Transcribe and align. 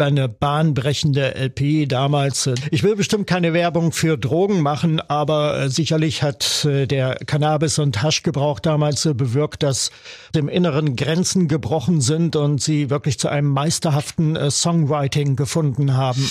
Eine 0.00 0.28
bahnbrechende 0.28 1.34
LP 1.34 1.88
damals. 1.88 2.48
Ich 2.70 2.84
will 2.84 2.94
bestimmt 2.94 3.26
keine 3.26 3.52
Werbung 3.52 3.90
für 3.90 4.16
Drogen 4.16 4.60
machen, 4.60 5.00
aber 5.00 5.62
äh, 5.62 5.70
sicherlich 5.70 6.22
hat 6.22 6.64
äh, 6.64 6.86
der 6.86 7.16
Cannabis- 7.26 7.80
und 7.80 8.00
Haschgebrauch 8.00 8.60
damals 8.60 9.06
äh, 9.06 9.14
bewirkt, 9.14 9.64
dass 9.64 9.90
dem 10.36 10.48
Inneren 10.48 10.94
Grenzen 10.94 11.48
gebrochen 11.48 12.00
sind 12.00 12.36
und 12.36 12.62
sie 12.62 12.90
wirklich 12.90 13.18
zu 13.18 13.28
einem 13.28 13.48
meisterhaften 13.48 14.52
Songwriting 14.52 15.34
gefunden 15.34 15.96
haben. 15.96 16.30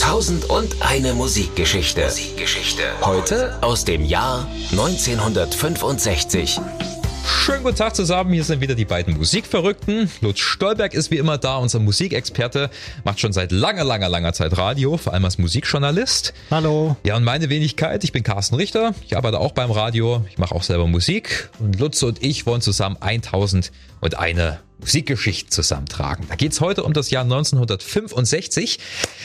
Tausend 0.00 0.48
und 0.48 0.76
eine 0.80 1.12
Musikgeschichte. 1.12 2.02
Musikgeschichte. 2.02 2.82
Heute 3.02 3.62
aus 3.62 3.84
dem 3.84 4.06
Jahr 4.06 4.48
1965. 4.70 6.60
Schönen 7.26 7.64
guten 7.64 7.76
Tag 7.76 7.96
zusammen, 7.96 8.32
hier 8.32 8.44
sind 8.44 8.60
wieder 8.60 8.74
die 8.74 8.84
beiden 8.84 9.16
Musikverrückten. 9.16 10.10
Lutz 10.20 10.38
Stolberg 10.38 10.94
ist 10.94 11.10
wie 11.10 11.18
immer 11.18 11.38
da, 11.38 11.56
unser 11.56 11.80
Musikexperte, 11.80 12.70
macht 13.04 13.20
schon 13.20 13.32
seit 13.32 13.50
langer, 13.50 13.84
langer, 13.84 14.08
langer 14.08 14.32
Zeit 14.32 14.56
Radio, 14.56 14.96
vor 14.96 15.12
allem 15.12 15.24
als 15.24 15.38
Musikjournalist. 15.38 16.34
Hallo. 16.50 16.96
Ja, 17.04 17.16
und 17.16 17.24
meine 17.24 17.48
Wenigkeit, 17.50 18.04
ich 18.04 18.12
bin 18.12 18.22
Carsten 18.22 18.54
Richter, 18.54 18.94
ich 19.04 19.16
arbeite 19.16 19.40
auch 19.40 19.52
beim 19.52 19.70
Radio, 19.70 20.24
ich 20.28 20.38
mache 20.38 20.54
auch 20.54 20.62
selber 20.62 20.86
Musik 20.86 21.50
und 21.58 21.78
Lutz 21.78 22.02
und 22.02 22.22
ich 22.22 22.46
wollen 22.46 22.60
zusammen 22.60 22.96
1000 23.00 23.72
und 24.00 24.18
eine 24.18 24.60
Musikgeschichte 24.78 25.50
zusammentragen. 25.50 26.26
Da 26.28 26.36
geht's 26.36 26.60
heute 26.60 26.84
um 26.84 26.92
das 26.92 27.10
Jahr 27.10 27.24
1965. 27.24 28.78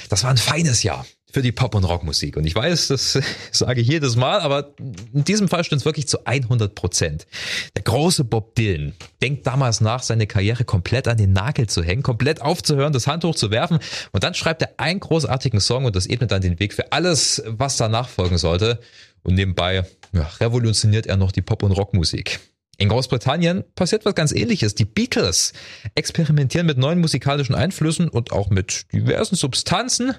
Das 0.09 0.23
war 0.23 0.31
ein 0.31 0.37
feines 0.37 0.83
Jahr 0.83 1.05
für 1.33 1.41
die 1.41 1.51
Pop- 1.51 1.75
und 1.75 1.83
Rockmusik. 1.83 2.37
Und 2.37 2.45
ich 2.45 2.55
weiß, 2.55 2.87
das 2.87 3.19
sage 3.51 3.81
ich 3.81 3.87
jedes 3.87 4.15
Mal, 4.15 4.39
aber 4.39 4.73
in 5.13 5.23
diesem 5.23 5.47
Fall 5.47 5.63
stimmt 5.63 5.81
es 5.81 5.85
wirklich 5.85 6.07
zu 6.07 6.25
100 6.25 6.75
Prozent. 6.75 7.27
Der 7.75 7.83
große 7.83 8.23
Bob 8.23 8.55
Dylan 8.55 8.93
denkt 9.21 9.47
damals 9.47 9.81
nach, 9.81 10.03
seine 10.03 10.27
Karriere 10.27 10.63
komplett 10.63 11.07
an 11.07 11.17
den 11.17 11.33
Nagel 11.33 11.67
zu 11.67 11.83
hängen, 11.83 12.03
komplett 12.03 12.41
aufzuhören, 12.41 12.93
das 12.93 13.07
Handtuch 13.07 13.35
zu 13.35 13.51
werfen. 13.51 13.79
Und 14.11 14.23
dann 14.23 14.33
schreibt 14.33 14.61
er 14.61 14.71
einen 14.77 14.99
großartigen 14.99 15.59
Song 15.59 15.85
und 15.85 15.95
das 15.95 16.07
ebnet 16.07 16.31
dann 16.31 16.41
den 16.41 16.59
Weg 16.59 16.73
für 16.73 16.91
alles, 16.91 17.41
was 17.45 17.77
danach 17.77 18.09
folgen 18.09 18.37
sollte. 18.37 18.79
Und 19.23 19.35
nebenbei 19.35 19.85
ja, 20.13 20.29
revolutioniert 20.39 21.05
er 21.05 21.17
noch 21.17 21.31
die 21.31 21.41
Pop- 21.41 21.63
und 21.63 21.71
Rockmusik. 21.71 22.39
In 22.81 22.89
Großbritannien 22.89 23.63
passiert 23.75 24.05
was 24.05 24.15
ganz 24.15 24.31
ähnliches. 24.31 24.73
Die 24.73 24.85
Beatles 24.85 25.53
experimentieren 25.93 26.65
mit 26.65 26.79
neuen 26.79 26.99
musikalischen 26.99 27.53
Einflüssen 27.53 28.09
und 28.09 28.31
auch 28.31 28.49
mit 28.49 28.91
diversen 28.91 29.35
Substanzen. 29.35 30.15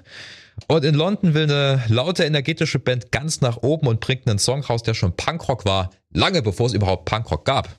Und 0.67 0.85
in 0.85 0.95
London 0.95 1.33
will 1.33 1.43
eine 1.43 1.83
laute, 1.87 2.23
energetische 2.23 2.79
Band 2.79 3.11
ganz 3.11 3.41
nach 3.41 3.57
oben 3.57 3.87
und 3.87 3.99
bringt 3.99 4.27
einen 4.27 4.39
Song 4.39 4.61
raus, 4.61 4.83
der 4.83 4.93
schon 4.93 5.15
Punkrock 5.15 5.65
war, 5.65 5.89
lange 6.11 6.41
bevor 6.41 6.67
es 6.67 6.73
überhaupt 6.73 7.05
Punkrock 7.05 7.45
gab. 7.45 7.69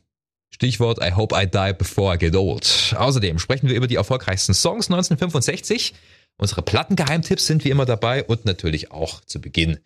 Stichwort 0.50 0.98
I 1.02 1.12
Hope 1.12 1.34
I 1.36 1.46
Die 1.46 1.72
Before 1.72 2.14
I 2.14 2.18
Get 2.18 2.36
Old. 2.36 2.94
Außerdem 2.96 3.38
sprechen 3.38 3.68
wir 3.68 3.76
über 3.76 3.88
die 3.88 3.96
erfolgreichsten 3.96 4.54
Songs 4.54 4.86
1965. 4.86 5.94
Unsere 6.36 6.62
Plattengeheimtipps 6.62 7.46
sind 7.46 7.64
wie 7.64 7.70
immer 7.70 7.86
dabei 7.86 8.24
und 8.24 8.44
natürlich 8.44 8.90
auch 8.90 9.20
zu 9.20 9.40
Beginn 9.40 9.78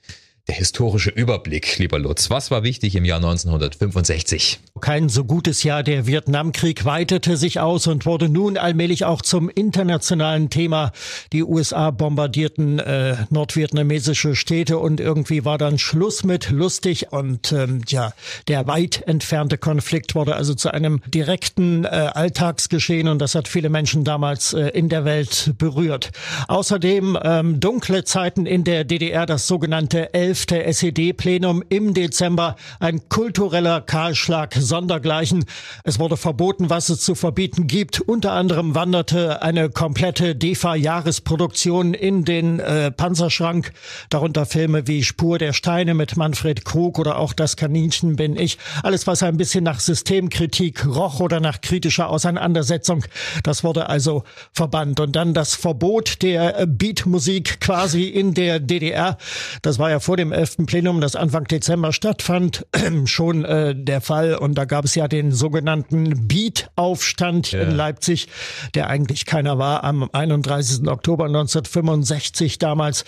der 0.48 0.56
historische 0.56 1.10
Überblick, 1.10 1.78
lieber 1.78 1.98
Lutz. 1.98 2.30
Was 2.30 2.50
war 2.50 2.62
wichtig 2.62 2.96
im 2.96 3.04
Jahr 3.04 3.18
1965? 3.18 4.58
Kein 4.80 5.10
so 5.10 5.24
gutes 5.24 5.62
Jahr. 5.62 5.82
Der 5.82 6.06
Vietnamkrieg 6.06 6.86
weitete 6.86 7.36
sich 7.36 7.60
aus 7.60 7.86
und 7.86 8.06
wurde 8.06 8.30
nun 8.30 8.56
allmählich 8.56 9.04
auch 9.04 9.20
zum 9.20 9.50
internationalen 9.50 10.48
Thema. 10.48 10.92
Die 11.32 11.44
USA 11.44 11.91
bombardierten 11.91 12.78
äh, 12.78 13.16
nordvietnamesische 13.28 14.34
Städte 14.34 14.78
und 14.78 15.00
irgendwie 15.00 15.44
war 15.44 15.58
dann 15.58 15.78
Schluss 15.78 16.24
mit 16.24 16.48
lustig 16.50 17.12
und 17.12 17.52
ähm, 17.52 17.82
ja, 17.86 18.12
der 18.46 18.66
weit 18.66 19.02
entfernte 19.06 19.58
Konflikt 19.58 20.14
wurde 20.14 20.34
also 20.34 20.54
zu 20.54 20.72
einem 20.72 21.02
direkten 21.06 21.84
äh, 21.84 21.88
Alltagsgeschehen 21.88 23.08
und 23.08 23.19
das 23.19 23.34
hat 23.34 23.48
viele 23.48 23.69
Menschen 23.69 24.04
damals 24.04 24.54
äh, 24.54 24.69
in 24.69 24.88
der 24.88 25.04
Welt 25.04 25.52
berührt. 25.58 26.10
Außerdem 26.46 27.19
ähm, 27.22 27.60
dunkle 27.60 28.04
Zeiten 28.04 28.46
in 28.46 28.64
der 28.64 28.84
DDR, 28.84 29.26
das 29.26 29.46
sogenannte 29.46 30.14
11 30.14 30.38
11. 30.47 30.78
SED-Plenum 30.78 31.62
im 31.69 31.92
Dezember 31.92 32.56
ein 32.81 33.08
kultureller 33.08 33.81
Kahlschlag 33.81 34.54
sondergleichen. 34.54 35.44
Es 35.84 35.99
wurde 35.99 36.16
verboten, 36.16 36.71
was 36.71 36.88
es 36.88 37.00
zu 37.00 37.15
verbieten 37.15 37.66
gibt. 37.66 38.00
Unter 38.00 38.32
anderem 38.32 38.75
wanderte 38.75 39.43
eine 39.43 39.71
komplette 39.71 40.34
DEFA-Jahresproduktion 40.34 41.94
in 41.94 42.25
den 42.25 42.60
äh, 42.60 42.91
Panzerschrank, 42.91 43.72
darunter 44.10 44.47
Filme 44.47 44.87
wie 44.87 45.03
Spur 45.03 45.38
der 45.38 45.53
Steine 45.53 45.94
mit 45.94 46.16
Manfred 46.16 46.65
Krug 46.65 46.98
oder 46.98 47.19
auch 47.19 47.32
Das 47.32 47.56
Kaninchen 47.56 48.16
bin 48.16 48.37
ich. 48.37 48.59
Alles, 48.82 49.06
was 49.06 49.22
ein 49.22 49.37
bisschen 49.37 49.65
nach 49.65 49.81
Systemkritik 49.81 50.87
roch 50.87 51.21
oder 51.21 51.41
nach 51.41 51.60
kritischer 51.60 52.09
Auseinandersetzung, 52.09 53.04
das 53.43 53.65
wurde 53.65 53.88
also 53.88 54.25
verbannt. 54.53 55.00
Und 55.00 55.16
dann 55.16 55.34
das 55.34 55.54
Verbot 55.54 56.22
der 56.22 56.60
äh, 56.60 56.66
Beatmusik 56.66 57.60
quasi 57.60 58.04
in 58.04 58.34
der 58.34 58.60
DDR. 58.60 59.19
Das 59.62 59.78
war 59.78 59.91
ja 59.91 60.00
vor 60.00 60.16
dem 60.16 60.28
dem 60.28 60.33
11. 60.33 60.66
Plenum, 60.66 61.00
das 61.00 61.16
Anfang 61.16 61.44
Dezember 61.44 61.93
stattfand, 61.93 62.66
schon 63.05 63.44
äh, 63.44 63.75
der 63.75 64.00
Fall. 64.00 64.34
Und 64.34 64.56
da 64.56 64.65
gab 64.65 64.84
es 64.84 64.94
ja 64.94 65.09
den 65.09 65.33
sogenannten 65.33 66.28
Beat-Aufstand 66.28 67.53
ja. 67.53 67.62
in 67.62 67.71
Leipzig, 67.71 68.28
der 68.75 68.89
eigentlich 68.89 69.27
keiner 69.27 69.59
war, 69.59 69.84
am 69.84 70.09
31. 70.12 70.87
Oktober 70.89 71.25
1965 71.27 72.59
damals. 72.59 73.05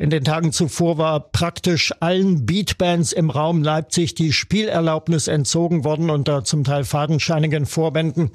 In 0.00 0.08
den 0.08 0.24
Tagen 0.24 0.50
zuvor 0.50 0.96
war 0.96 1.20
praktisch 1.20 1.92
allen 2.00 2.46
Beatbands 2.46 3.12
im 3.12 3.28
Raum 3.28 3.62
Leipzig 3.62 4.14
die 4.14 4.32
Spielerlaubnis 4.32 5.28
entzogen 5.28 5.84
worden 5.84 6.08
unter 6.08 6.42
zum 6.42 6.64
Teil 6.64 6.84
fadenscheinigen 6.84 7.66
Vorbänden. 7.66 8.30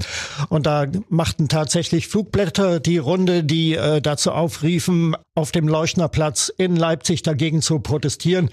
Und 0.49 0.67
da 0.67 0.85
machten 1.09 1.47
tatsächlich 1.47 2.07
Flugblätter 2.07 2.79
die 2.79 2.99
Runde, 2.99 3.43
die 3.43 3.73
äh, 3.73 3.99
dazu 3.99 4.31
aufriefen, 4.31 5.17
auf 5.33 5.51
dem 5.51 5.67
Leuchnerplatz 5.67 6.53
in 6.55 6.75
Leipzig 6.75 7.23
dagegen 7.23 7.63
zu 7.63 7.79
protestieren. 7.79 8.51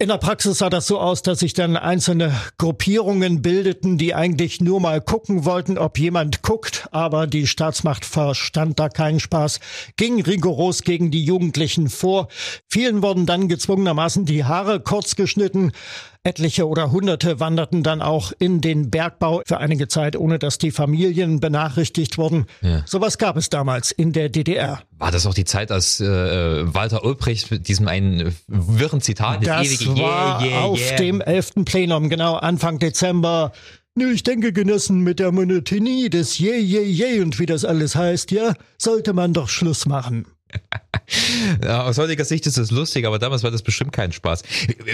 In 0.00 0.08
der 0.08 0.18
Praxis 0.18 0.58
sah 0.58 0.70
das 0.70 0.88
so 0.88 0.98
aus, 0.98 1.22
dass 1.22 1.38
sich 1.38 1.54
dann 1.54 1.76
einzelne 1.76 2.34
Gruppierungen 2.58 3.42
bildeten, 3.42 3.96
die 3.96 4.12
eigentlich 4.12 4.60
nur 4.60 4.80
mal 4.80 5.00
gucken 5.00 5.44
wollten, 5.44 5.78
ob 5.78 5.98
jemand 5.98 6.42
guckt, 6.42 6.88
aber 6.90 7.28
die 7.28 7.46
Staatsmacht 7.46 8.04
verstand 8.04 8.80
da 8.80 8.88
keinen 8.88 9.20
Spaß, 9.20 9.60
ging 9.96 10.20
rigoros 10.20 10.82
gegen 10.82 11.12
die 11.12 11.24
Jugendlichen 11.24 11.88
vor. 11.88 12.26
Vielen 12.68 13.02
wurden 13.02 13.24
dann 13.24 13.48
gezwungenermaßen 13.48 14.24
die 14.24 14.44
Haare 14.44 14.80
kurz 14.80 15.14
geschnitten. 15.14 15.70
Etliche 16.24 16.66
oder 16.66 16.90
Hunderte 16.90 17.38
wanderten 17.38 17.82
dann 17.82 18.00
auch 18.00 18.32
in 18.38 18.62
den 18.62 18.90
Bergbau 18.90 19.42
für 19.46 19.58
einige 19.58 19.88
Zeit, 19.88 20.16
ohne 20.16 20.38
dass 20.38 20.56
die 20.56 20.70
Familien 20.70 21.38
benachrichtigt 21.38 22.16
wurden. 22.16 22.46
Ja. 22.62 22.82
Sowas 22.86 23.18
gab 23.18 23.36
es 23.36 23.50
damals 23.50 23.90
in 23.90 24.12
der 24.12 24.30
DDR. 24.30 24.82
War 24.98 25.10
das 25.10 25.26
auch 25.26 25.34
die 25.34 25.44
Zeit, 25.44 25.70
als 25.70 26.00
äh, 26.00 26.06
Walter 26.06 27.04
Ulbricht 27.04 27.50
mit 27.50 27.68
diesem 27.68 27.88
einen 27.88 28.34
wirren 28.48 29.02
Zitat, 29.02 29.46
das 29.46 29.66
ewige 29.66 30.00
war 30.00 30.40
yeah, 30.40 30.50
yeah, 30.50 30.60
auf 30.62 30.80
yeah. 30.80 30.96
dem 30.96 31.20
11. 31.20 31.52
Plenum, 31.66 32.08
genau 32.08 32.36
Anfang 32.36 32.78
Dezember. 32.78 33.52
Nö, 33.94 34.10
ich 34.10 34.22
denke, 34.22 34.52
Genossen, 34.52 35.02
mit 35.02 35.20
der 35.20 35.30
Monotonie 35.30 36.08
des 36.08 36.38
Je, 36.38 36.56
Je, 36.56 36.82
Je 36.82 37.20
und 37.20 37.38
wie 37.38 37.46
das 37.46 37.64
alles 37.64 37.94
heißt, 37.94 38.30
ja, 38.30 38.54
sollte 38.76 39.12
man 39.12 39.34
doch 39.34 39.48
Schluss 39.48 39.86
machen. 39.86 40.26
ja, 41.64 41.84
aus 41.84 41.98
heutiger 41.98 42.24
Sicht 42.24 42.46
ist 42.46 42.58
das 42.58 42.70
lustig, 42.70 43.06
aber 43.06 43.18
damals 43.18 43.42
war 43.42 43.50
das 43.50 43.62
bestimmt 43.62 43.92
kein 43.92 44.12
Spaß. 44.12 44.42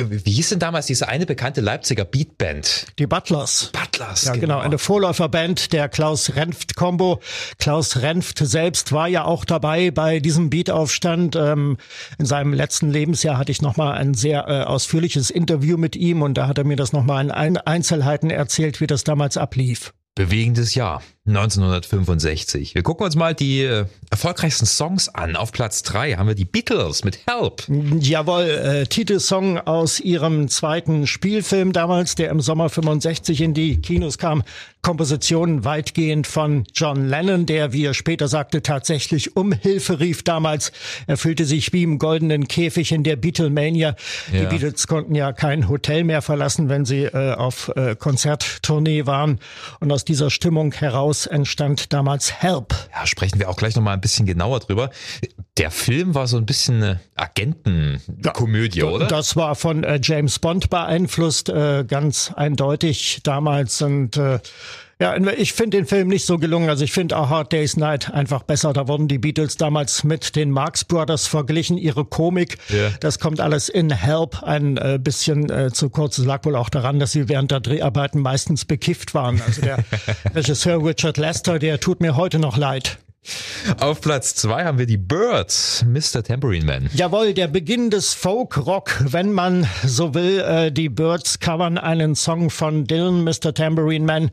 Wie 0.09 0.31
hieß 0.31 0.51
denn 0.51 0.59
damals 0.59 0.87
diese 0.87 1.09
eine 1.09 1.27
bekannte 1.27 1.61
Leipziger 1.61 2.05
Beatband? 2.05 2.87
Die 2.99 3.07
Butlers. 3.07 3.71
Butlers, 3.73 4.25
ja, 4.25 4.33
genau. 4.33 4.41
genau. 4.41 4.59
Eine 4.61 4.79
Vorläuferband 4.79 5.73
der 5.73 5.89
Klaus-Renft-Kombo. 5.89 7.21
Klaus 7.59 7.99
Renft 7.99 8.39
selbst 8.39 8.93
war 8.93 9.09
ja 9.09 9.25
auch 9.25 9.45
dabei 9.45 9.91
bei 9.91 10.21
diesem 10.21 10.51
Beataufstand. 10.51 11.37
Ähm, 11.37 11.77
in 12.19 12.27
seinem 12.27 12.53
letzten 12.53 12.91
Lebensjahr 12.91 13.39
hatte 13.39 13.53
ich 13.53 13.63
nochmal 13.63 13.97
ein 13.97 14.15
sehr 14.15 14.49
äh, 14.49 14.63
ausführliches 14.65 15.31
Interview 15.31 15.77
mit 15.77 15.97
ihm 15.97 16.23
und 16.23 16.35
da 16.35 16.47
hat 16.47 16.59
er 16.59 16.65
mir 16.65 16.77
das 16.77 16.93
nochmal 16.93 17.25
in 17.25 17.57
Einzelheiten 17.57 18.31
erzählt, 18.31 18.81
wie 18.81 18.87
das 18.87 19.05
damals 19.05 19.37
ablief. 19.37 19.93
Bewegendes 20.15 20.75
Jahr. 20.75 21.03
1965. 21.27 22.75
Wir 22.75 22.83
gucken 22.83 23.05
uns 23.05 23.15
mal 23.15 23.35
die 23.35 23.63
äh, 23.63 23.85
erfolgreichsten 24.11 24.65
Songs 24.65 25.09
an. 25.11 25.37
Auf 25.37 25.53
Platz 25.53 25.83
drei 25.83 26.15
haben 26.15 26.29
wir 26.29 26.35
die 26.35 26.47
Beatles 26.47 27.05
mit 27.05 27.19
Help. 27.29 27.63
Jawohl, 28.01 28.45
äh, 28.45 28.87
Titelsong 28.87 29.59
aus 29.59 30.01
ihrem 30.01 30.49
zweiten 30.49 31.07
Spielfilm 31.07 31.73
damals, 31.75 32.15
der 32.15 32.31
im 32.31 32.41
Sommer 32.41 32.71
65 32.71 33.43
in 33.43 33.53
die 33.53 33.83
Kinos 33.83 34.17
kam. 34.17 34.43
Komposition 34.83 35.63
weitgehend 35.67 36.27
von 36.27 36.65
John 36.75 37.07
Lennon, 37.07 37.45
der, 37.45 37.75
wie 37.75 37.85
er 37.85 37.93
später 37.93 38.29
sagte, 38.29 38.63
tatsächlich 38.63 39.37
um 39.37 39.53
Hilfe 39.53 40.01
rief 40.01 40.23
damals. 40.23 40.73
Er 41.07 41.19
fühlte 41.19 41.45
sich 41.45 41.75
wie 41.75 41.83
im 41.83 41.99
goldenen 41.99 42.49
Käfig 42.49 42.93
in 42.93 43.05
der 43.05 43.17
Beatlemania. 43.17 43.95
Ja. 44.33 44.41
Die 44.41 44.47
Beatles 44.47 44.87
konnten 44.87 45.15
ja 45.15 45.35
kein 45.35 45.69
Hotel 45.69 46.03
mehr 46.05 46.23
verlassen, 46.23 46.71
wenn 46.71 46.87
sie 46.87 47.05
äh, 47.05 47.35
auf 47.35 47.71
äh, 47.77 47.95
Konzerttournee 47.95 49.05
waren. 49.05 49.39
Und 49.81 49.93
aus 49.93 50.07
dieser 50.07 50.31
Stimmung 50.31 50.73
heraus 50.73 51.10
entstand 51.27 51.93
damals 51.93 52.33
Help. 52.33 52.75
Ja, 52.93 53.07
sprechen 53.07 53.39
wir 53.39 53.49
auch 53.49 53.57
gleich 53.57 53.77
nochmal 53.77 53.95
ein 53.95 54.01
bisschen 54.01 54.27
genauer 54.27 54.61
drüber. 54.61 54.91
Der 55.57 55.71
Film 55.71 56.15
war 56.15 56.27
so 56.27 56.37
ein 56.37 56.47
bisschen 56.47 56.83
eine 56.83 57.01
Agentenkomödie, 57.17 58.81
ja, 58.81 58.87
oder? 58.87 59.07
Das 59.07 59.37
war 59.37 59.55
von 59.55 59.85
äh, 59.85 60.01
James 60.03 60.39
Bond 60.39 60.71
beeinflusst, 60.71 61.49
äh, 61.49 61.85
ganz 61.85 62.33
eindeutig 62.35 63.21
damals 63.23 63.83
und 63.83 64.17
äh, 64.17 64.41
Ja, 65.01 65.17
ich 65.17 65.55
finde 65.55 65.79
den 65.79 65.87
Film 65.87 66.09
nicht 66.09 66.27
so 66.27 66.37
gelungen. 66.37 66.69
Also 66.69 66.85
ich 66.85 66.93
finde 66.93 67.17
A 67.17 67.31
Hard 67.31 67.55
Day's 67.55 67.79
Night 67.79 68.13
einfach 68.13 68.43
besser. 68.43 68.75
Da 68.75 68.87
wurden 68.87 69.09
die 69.09 69.17
Beatles 69.17 69.57
damals 69.57 70.05
mit 70.05 70.37
den 70.37 70.51
Marx 70.51 70.85
Brothers 70.85 71.27
verglichen. 71.27 71.79
Ihre 71.79 72.05
Komik, 72.05 72.59
yeah. 72.71 72.93
das 73.01 73.19
kommt 73.19 73.41
alles 73.41 73.71
in 73.71 73.91
Help 73.91 74.43
ein 74.43 74.77
äh, 74.77 74.99
bisschen 75.03 75.49
äh, 75.49 75.73
zu 75.73 75.89
kurz. 75.89 76.19
Es 76.19 76.27
lag 76.27 76.45
wohl 76.45 76.55
auch 76.55 76.69
daran, 76.69 76.99
dass 76.99 77.13
sie 77.13 77.31
während 77.31 77.51
der 77.51 77.61
Dreharbeiten 77.61 78.21
meistens 78.21 78.67
bekifft 78.67 79.15
waren. 79.15 79.41
Also 79.41 79.63
der 79.63 79.79
Regisseur 80.35 80.85
Richard 80.85 81.17
Lester, 81.17 81.59
der 81.59 81.81
tut 81.81 82.03
mir 82.03 82.17
heute 82.17 82.39
noch 82.39 82.59
leid. 82.59 82.99
Auf 83.79 84.01
Platz 84.01 84.35
zwei 84.35 84.65
haben 84.65 84.79
wir 84.79 84.87
die 84.87 84.97
Birds, 84.97 85.85
Mr. 85.87 86.23
Tambourine 86.23 86.65
Man. 86.65 86.91
Jawohl, 86.95 87.35
der 87.35 87.49
Beginn 87.49 87.91
des 87.91 88.15
Folk-Rock, 88.15 89.05
wenn 89.07 89.33
man 89.33 89.67
so 89.85 90.15
will. 90.15 90.41
Äh, 90.41 90.73
die 90.73 90.89
Birds 90.89 91.39
covern 91.39 91.77
einen 91.77 92.15
Song 92.15 92.51
von 92.51 92.87
Dylan, 92.87 93.25
Mr. 93.25 93.53
Tambourine 93.55 94.07
Man. 94.07 94.31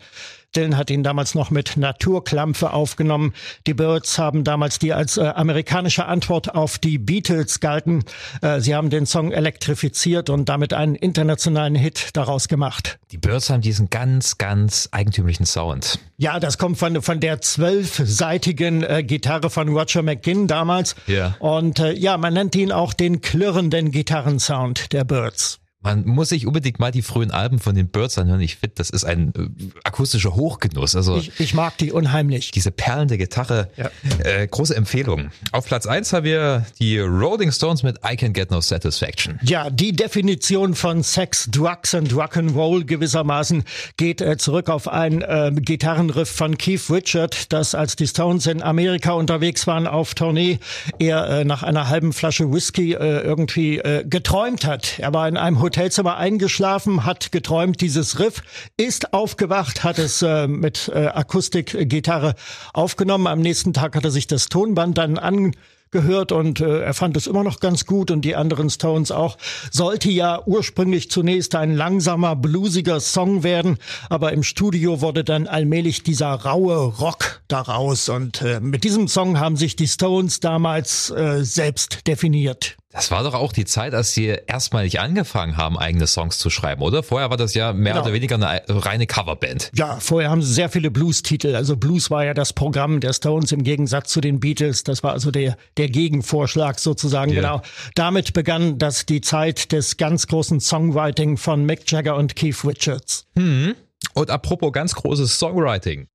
Dylan 0.56 0.78
hat 0.78 0.90
ihn 0.90 1.04
damals 1.04 1.36
noch 1.36 1.52
mit 1.52 1.78
Naturklampfe 1.78 2.72
aufgenommen. 2.74 3.34
Die 3.68 3.74
Birds 3.74 4.18
haben 4.18 4.44
damals 4.44 4.80
die 4.80 4.94
als 4.94 5.18
äh, 5.18 5.22
amerikanische 5.22 6.06
Antwort 6.06 6.56
auf 6.56 6.78
die 6.78 6.98
Beatles 6.98 7.60
galten. 7.60 8.04
Äh, 8.42 8.62
sie 8.62 8.74
haben 8.74 8.90
den 8.90 9.06
Song 9.06 9.32
elektrifiziert 9.32 10.30
und 10.30 10.50
damit 10.50 10.74
einen 10.74 10.96
internationalen 10.96 11.76
Hit 11.76 12.10
daraus 12.14 12.48
gemacht. 12.48 12.98
Die 13.12 13.18
Birds 13.18 13.50
haben 13.50 13.62
diesen 13.62 13.90
ganz, 13.90 14.38
ganz 14.38 14.90
eigentümlichen 14.92 15.46
Sound. 15.46 16.00
Ja, 16.18 16.40
das 16.40 16.58
kommt 16.58 16.78
von, 16.78 17.02
von 17.02 17.20
der 17.20 17.42
zwölfseitigen 17.42 18.84
äh, 18.84 19.04
Gitarre 19.04 19.50
von 19.50 19.70
Roger 19.70 20.02
McGinn 20.02 20.48
damals. 20.48 20.96
Ja. 21.06 21.36
Und 21.40 21.80
äh, 21.80 21.94
ja, 21.94 22.18
man 22.18 22.34
nennt 22.34 22.56
ihn 22.56 22.72
auch 22.72 22.94
den 22.94 23.22
klirrenden 23.22 23.92
Gitarrensound 23.92 24.94
der 24.94 25.04
Birds. 25.04 25.60
Man 25.88 26.06
muss 26.06 26.30
sich 26.30 26.45
unbedingt 26.45 26.80
mal 26.80 26.92
die 26.92 27.01
frühen 27.01 27.31
Alben 27.31 27.60
von 27.60 27.74
den 27.74 27.88
Birds 27.88 28.18
anhören. 28.18 28.42
Ich 28.42 28.57
finde, 28.57 28.75
das 28.75 28.89
ist 28.89 29.06
ein 29.06 29.34
äh, 29.38 29.69
akustischer 29.86 30.36
Hochgenuss. 30.36 30.98
Also 30.98 31.16
ich, 31.16 31.39
ich, 31.39 31.54
mag 31.54 31.78
die 31.78 31.94
unheimlich. 31.94 32.51
Diese 32.51 32.72
perlende 32.72 33.18
Gitarre, 33.18 33.69
ja. 33.78 33.89
äh, 34.24 34.48
große 34.48 34.75
Empfehlung. 34.75 35.30
Auf 35.54 35.66
Platz 35.66 35.86
eins 35.86 36.12
haben 36.12 36.25
wir 36.25 36.66
die 36.80 37.00
Rolling 37.00 37.54
Stones 37.54 37.84
mit 37.84 38.00
I 38.06 38.18
Can 38.18 38.34
Get 38.34 38.51
No 38.51 38.60
Satisfaction. 38.60 39.39
Ja, 39.44 39.69
die 39.69 39.94
Definition 39.94 40.75
von 40.75 41.04
Sex, 41.04 41.48
Drugs 41.50 41.95
and 41.95 42.12
Rock'n'Roll 42.12 42.83
gewissermaßen 42.83 43.63
geht 43.95 44.19
äh, 44.19 44.36
zurück 44.36 44.69
auf 44.69 44.90
ein 44.90 45.22
äh, 45.22 45.54
Gitarrenriff 45.56 46.30
von 46.30 46.57
Keith 46.57 46.90
Richard, 46.90 47.54
das 47.54 47.75
als 47.75 47.95
die 47.95 48.07
Stones 48.07 48.45
in 48.45 48.62
Amerika 48.62 49.13
unterwegs 49.13 49.68
waren 49.68 49.88
auf 49.88 50.16
Tournee, 50.16 50.60
er 51.00 51.30
äh, 51.30 51.45
nach 51.45 51.63
einer 51.63 51.88
halben 51.88 52.12
Flasche 52.12 52.51
Whisky 52.51 52.94
äh, 52.94 53.22
irgendwie 53.22 53.78
äh, 53.78 54.04
geträumt 54.06 54.66
hat. 54.66 55.00
Er 55.00 55.13
war 55.13 55.30
in 55.30 55.38
einem 55.38 55.62
Hotelzimmer 55.78 56.18
eingeschlafen, 56.18 57.06
hat 57.06 57.32
geträumt, 57.32 57.82
dieses 57.82 58.18
Riff, 58.18 58.42
ist 58.78 59.14
aufgewacht, 59.14 59.84
hat 59.84 60.00
es 60.00 60.24
äh, 60.24 60.48
mit 60.48 60.92
äh, 60.92 61.06
Akustikgitarre 61.06 62.34
aufgenommen. 62.74 63.28
Am 63.28 63.42
nächsten 63.42 63.74
Tag 63.74 63.96
hat 63.96 64.04
er 64.04 64.10
sich 64.10 64.26
das 64.26 64.50
Tonband 64.50 64.98
dann 64.98 65.20
an 65.20 65.52
gehört 65.92 66.32
und 66.32 66.62
äh, 66.62 66.82
er 66.82 66.96
fand 66.96 67.16
es 67.16 67.28
immer 67.28 67.44
noch 67.44 67.60
ganz 67.60 67.86
gut 67.86 68.10
und 68.10 68.24
die 68.24 68.36
anderen 68.36 68.72
Stones 68.72 69.12
auch. 69.12 69.38
Sollte 69.70 70.10
ja 70.10 70.42
ursprünglich 70.48 71.12
zunächst 71.12 71.54
ein 71.54 71.76
langsamer, 71.76 72.36
bluesiger 72.36 73.00
Song 73.00 73.44
werden, 73.44 73.78
aber 74.10 74.34
im 74.34 74.42
Studio 74.42 75.02
wurde 75.02 75.24
dann 75.24 75.46
allmählich 75.46 76.02
dieser 76.02 76.34
raue 76.34 76.76
Rock 76.76 77.42
daraus 77.48 78.10
und 78.10 78.42
äh, 78.42 78.60
mit 78.60 78.84
diesem 78.84 79.08
Song 79.08 79.40
haben 79.40 79.58
sich 79.58 79.76
die 79.76 79.88
Stones 79.88 80.40
damals 80.40 81.12
äh, 81.12 81.44
selbst 81.44 82.08
definiert. 82.08 82.78
Das 82.92 83.12
war 83.12 83.24
doch 83.24 83.34
auch 83.34 83.51
die 83.51 83.66
Zeit, 83.66 83.94
als 83.94 84.13
sie 84.13 84.38
erstmalig 84.48 85.01
angefangen 85.01 85.57
haben, 85.57 85.78
eigene 85.78 86.07
Songs 86.07 86.38
zu 86.38 86.50
schreiben, 86.50 86.81
oder? 86.81 87.04
Vorher 87.04 87.30
war 87.30 87.36
das 87.36 87.54
ja 87.54 87.74
mehr 87.74 87.94
genau. 87.94 88.06
oder 88.06 88.13
weniger 88.13 88.36
eine 88.36 88.63
reine 88.68 89.07
Coverband. 89.07 89.72
Ja, 89.75 90.00
vorher 90.00 90.30
haben 90.30 90.42
sie 90.42 90.54
sehr 90.54 90.69
viele 90.69 90.89
Blues-Titel. 90.89 91.54
Also 91.56 91.75
Blues 91.75 92.10
war 92.10 92.24
ja 92.24 92.34
das 92.34 92.54
Programm 92.54 93.01
der 93.01 93.12
Stones 93.12 93.51
im 93.51 93.63
Gegensatz 93.63 94.10
zu 94.12 94.22
den 94.22 94.39
Beatles. 94.39 94.84
Das 94.84 95.04
war 95.04 95.12
also 95.12 95.31
der, 95.31 95.57
der 95.75 95.89
Gegenvorschlag 95.89 96.80
sozusagen. 96.80 97.31
Yeah. 97.31 97.42
Genau. 97.42 97.62
Damit 97.95 98.31
begann 98.31 98.78
das 98.78 99.06
die 99.06 99.19
Zeit 99.19 99.74
des 99.74 99.98
ganz 99.98 100.28
großen 100.28 100.62
Songwriting 100.62 101.36
von 101.36 101.66
Mick 101.66 101.92
Jagger 101.92 102.16
und 102.16 102.38
Keith 102.38 102.63
Richards. 102.63 103.25
Hm. 103.36 103.75
Und 104.18 104.31
apropos 104.31 104.72
ganz 104.72 104.96
großes 104.96 105.38
Songwriting. 105.38 106.08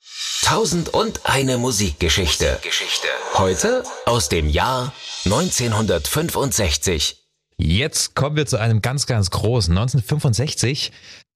Tausend 0.42 0.88
und 0.88 1.20
eine 1.22 1.56
Musikgeschichte. 1.56 2.58
Geschichte. 2.60 3.06
Heute 3.34 3.84
aus 4.06 4.28
dem 4.28 4.48
Jahr 4.48 4.92
1965. 5.24 7.24
Jetzt 7.58 8.16
kommen 8.16 8.34
wir 8.34 8.46
zu 8.46 8.58
einem 8.58 8.82
ganz, 8.82 9.06
ganz 9.06 9.30
großen. 9.30 9.78
1965 9.78 10.90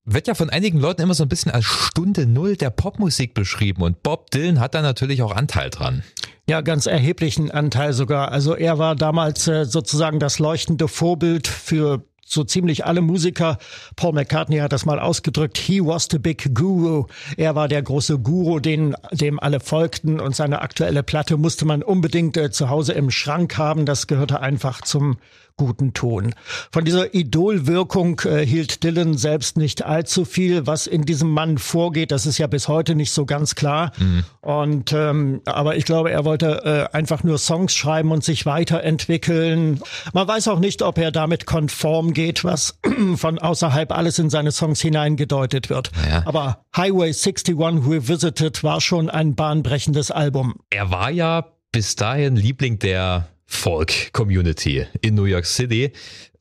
wird 0.07 0.27
ja 0.27 0.35
von 0.35 0.51
einigen 0.51 0.81
Leuten 0.81 1.03
immer 1.03 1.15
so 1.15 1.23
ein 1.23 1.29
bisschen 1.29 1.53
als 1.53 1.67
Stunde 1.67 2.27
Null 2.27 2.57
der 2.57 2.71
Popmusik 2.71 3.35
beschrieben 3.35 3.83
und 3.83 4.03
Bob 4.03 4.33
Dylan 4.33 4.59
hat 4.59 4.75
da 4.75 4.83
natürlich 4.83 5.23
auch 5.23 5.37
Anteil 5.37 5.71
dran. 5.71 6.03
Ja, 6.49 6.63
ganz 6.63 6.87
erheblichen 6.87 7.53
Anteil 7.53 7.93
sogar. 7.93 8.33
Also 8.33 8.57
er 8.57 8.79
war 8.79 8.97
damals 8.97 9.47
äh, 9.47 9.67
sozusagen 9.67 10.19
das 10.19 10.41
leuchtende 10.41 10.89
Vorbild 10.89 11.47
für 11.47 12.03
so 12.27 12.45
ziemlich 12.45 12.85
alle 12.85 13.01
Musiker. 13.01 13.59
Paul 13.95 14.13
McCartney 14.13 14.59
hat 14.59 14.73
das 14.73 14.85
mal 14.85 14.99
ausgedrückt. 14.99 15.57
He 15.57 15.81
was 15.81 16.09
the 16.11 16.19
big 16.19 16.55
guru. 16.55 17.07
Er 17.37 17.55
war 17.55 17.69
der 17.69 17.83
große 17.83 18.19
Guru, 18.19 18.59
den, 18.59 18.95
dem 19.13 19.39
alle 19.41 19.61
folgten 19.61 20.21
und 20.21 20.35
seine 20.35 20.61
aktuelle 20.61 21.03
Platte 21.03 21.37
musste 21.37 21.65
man 21.65 21.83
unbedingt 21.83 22.37
äh, 22.37 22.51
zu 22.51 22.69
Hause 22.69 22.93
im 22.93 23.11
Schrank 23.11 23.57
haben. 23.57 23.87
Das 23.87 24.09
gehörte 24.09 24.41
einfach 24.41 24.83
zum 24.83 25.19
guten 25.57 25.95
Ton. 25.95 26.35
Von 26.71 26.85
dieser 26.85 27.15
Idolwirkung 27.15 28.21
äh, 28.25 28.45
hielt 28.45 28.85
Dylan 28.85 29.17
selbst 29.17 29.57
nicht 29.57 29.85
allzu 29.85 30.25
viel. 30.25 30.67
Was 30.67 30.87
in 30.87 31.03
diesem 31.03 31.31
Mann 31.31 31.59
vorgeht, 31.59 32.11
das 32.11 32.27
ist 32.27 32.39
ja 32.39 32.47
bis 32.47 32.69
heute 32.69 32.95
nicht 32.95 33.11
so 33.11 33.25
ganz 33.25 33.55
klar. 33.55 33.93
Mhm. 33.99 34.25
Und 34.43 34.93
ähm, 34.93 35.41
aber 35.47 35.77
ich 35.77 35.85
glaube, 35.85 36.11
er 36.11 36.25
wollte 36.25 36.91
äh, 36.93 36.97
einfach 36.97 37.25
nur 37.25 37.39
Songs 37.39 37.75
schreiben 37.75 38.13
und 38.13 38.23
sich 38.23 38.45
weiterentwickeln. 38.45 39.81
Man 40.13 40.29
weiß 40.29 40.49
auch 40.49 40.59
nicht, 40.59 40.83
ob 40.83 40.99
er 40.99 41.11
damit 41.11 41.47
konform 41.47 42.13
geht, 42.13 42.45
was 42.45 42.79
von 43.17 43.39
außerhalb 43.39 43.93
alles 43.93 44.19
in 44.19 44.29
seine 44.29 44.53
Songs 44.53 44.81
hineingedeutet 44.81 45.71
wird. 45.71 45.91
Ja. 46.09 46.23
Aber 46.27 46.65
Highway 46.77 47.13
61 47.13 47.57
Revisited 47.59 48.63
war 48.63 48.81
schon 48.81 49.09
ein 49.09 49.35
bahnbrechendes 49.35 50.11
Album. 50.11 50.57
Er 50.71 50.91
war 50.91 51.11
ja 51.11 51.47
bis 51.73 51.97
dahin 51.97 52.37
Liebling 52.37 52.79
der 52.79 53.29
Folk-Community 53.47 54.87
in 55.01 55.15
New 55.15 55.25
York 55.25 55.47
City. 55.47 55.93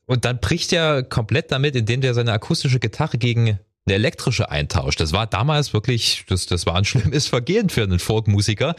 Und 0.06 0.24
dann 0.24 0.38
bricht 0.40 0.72
er 0.72 1.02
komplett 1.02 1.50
damit, 1.50 1.74
indem 1.74 2.02
er 2.02 2.14
seine 2.14 2.32
akustische 2.32 2.78
Gitarre 2.78 3.18
gegen 3.18 3.58
eine 3.86 3.94
elektrische 3.94 4.50
eintauscht. 4.50 5.00
Das 5.00 5.12
war 5.12 5.26
damals 5.26 5.72
wirklich, 5.72 6.24
das, 6.28 6.46
das 6.46 6.66
war 6.66 6.76
ein 6.76 6.84
schlimmes 6.84 7.26
Vergehen 7.28 7.68
für 7.68 7.82
einen 7.82 7.98
Folkmusiker. 7.98 8.74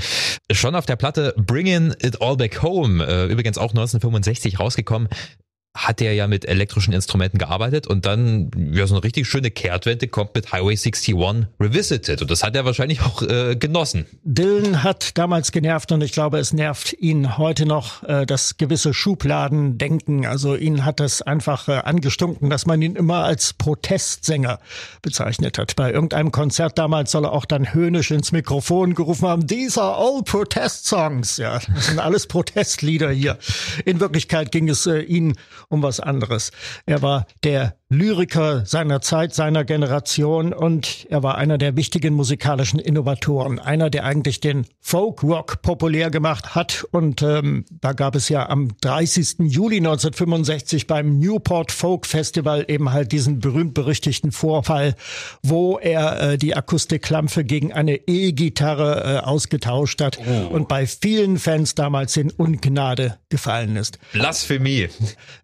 Schon 0.51 0.75
auf 0.75 0.85
der 0.85 0.97
Platte 0.97 1.33
Bringing 1.37 1.93
It 2.01 2.21
All 2.21 2.35
Back 2.35 2.61
Home, 2.61 3.05
äh, 3.05 3.25
übrigens 3.25 3.57
auch 3.57 3.71
1965 3.71 4.59
rausgekommen, 4.59 5.07
hat 5.77 6.01
er 6.01 6.13
ja 6.13 6.27
mit 6.27 6.45
elektrischen 6.45 6.93
Instrumenten 6.93 7.37
gearbeitet 7.37 7.87
und 7.87 8.05
dann 8.05 8.49
ja 8.71 8.87
so 8.87 8.95
eine 8.95 9.03
richtig 9.03 9.27
schöne 9.27 9.51
Kehrtwende 9.51 10.07
kommt 10.07 10.33
mit 10.33 10.51
Highway 10.51 10.71
61 10.71 11.15
Revisited 11.59 12.21
und 12.21 12.31
das 12.31 12.43
hat 12.43 12.55
er 12.55 12.65
wahrscheinlich 12.65 13.01
auch 13.01 13.21
äh, 13.21 13.55
genossen. 13.55 14.05
Dylan 14.23 14.83
hat 14.83 15.17
damals 15.17 15.51
genervt 15.51 15.91
und 15.91 16.01
ich 16.01 16.11
glaube, 16.11 16.39
es 16.39 16.51
nervt 16.51 16.93
ihn 16.93 17.37
heute 17.37 17.65
noch 17.65 18.03
äh, 18.03 18.25
das 18.25 18.57
gewisse 18.57 18.93
Schubladendenken. 18.93 20.25
Also 20.25 20.55
ihn 20.55 20.83
hat 20.83 20.99
es 20.99 21.21
einfach 21.21 21.67
äh, 21.67 21.73
angestunken, 21.73 22.49
dass 22.49 22.65
man 22.65 22.81
ihn 22.81 22.95
immer 22.95 23.23
als 23.23 23.53
Protestsänger 23.53 24.59
bezeichnet 25.01 25.57
hat. 25.59 25.75
Bei 25.75 25.91
irgendeinem 25.91 26.31
Konzert 26.31 26.77
damals 26.77 27.11
soll 27.11 27.25
er 27.25 27.33
auch 27.33 27.45
dann 27.45 27.73
höhnisch 27.73 28.09
ins 28.11 28.31
Mikrofon 28.31 28.95
gerufen 28.95 29.27
haben, 29.27 29.47
these 29.47 29.79
are 29.81 29.95
all 29.95 30.23
protest 30.23 30.87
songs. 30.87 31.37
Ja, 31.37 31.59
das 31.73 31.87
sind 31.87 31.99
alles 31.99 32.25
Protestlieder 32.27 33.11
hier. 33.11 33.37
In 33.85 33.99
Wirklichkeit 33.99 34.51
ging 34.51 34.69
es 34.69 34.87
äh, 34.87 35.01
ihn 35.01 35.35
um 35.69 35.83
was 35.83 35.99
anderes. 35.99 36.51
Er 36.85 37.01
war 37.01 37.25
der 37.43 37.75
Lyriker 37.89 38.65
seiner 38.65 38.99
Zeit, 38.99 39.33
seiner 39.33 39.63
Generation 39.63 40.51
und 40.51 41.07
er 41.09 41.23
war 41.23 41.37
einer 41.37 41.57
der 41.57 41.77
wichtigen 41.77 42.13
musikalischen 42.13 42.79
Innovatoren, 42.79 43.59
einer, 43.59 43.89
der 43.89 44.03
eigentlich 44.03 44.41
den 44.41 44.65
Folk 44.81 45.23
Rock 45.23 45.61
populär 45.61 46.09
gemacht 46.09 46.53
hat 46.53 46.85
und 46.91 47.21
ähm, 47.21 47.63
da 47.71 47.93
gab 47.93 48.15
es 48.15 48.27
ja 48.27 48.49
am 48.49 48.77
30. 48.81 49.37
Juli 49.39 49.77
1965 49.77 50.85
beim 50.87 51.17
Newport 51.19 51.71
Folk 51.71 52.05
Festival 52.05 52.65
eben 52.67 52.91
halt 52.91 53.13
diesen 53.13 53.39
berühmt-berüchtigten 53.39 54.33
Vorfall, 54.33 54.95
wo 55.41 55.77
er 55.77 56.33
äh, 56.33 56.37
die 56.37 56.57
Akustikklampe 56.57 57.45
gegen 57.45 57.71
eine 57.71 57.95
E-Gitarre 58.05 59.21
äh, 59.21 59.25
ausgetauscht 59.25 60.01
hat 60.01 60.19
oh. 60.19 60.47
und 60.53 60.67
bei 60.67 60.85
vielen 60.87 61.39
Fans 61.39 61.73
damals 61.73 62.17
in 62.17 62.31
Ungnade 62.31 63.17
gefallen 63.29 63.77
ist. 63.77 63.97
Blasphemie. 64.11 64.89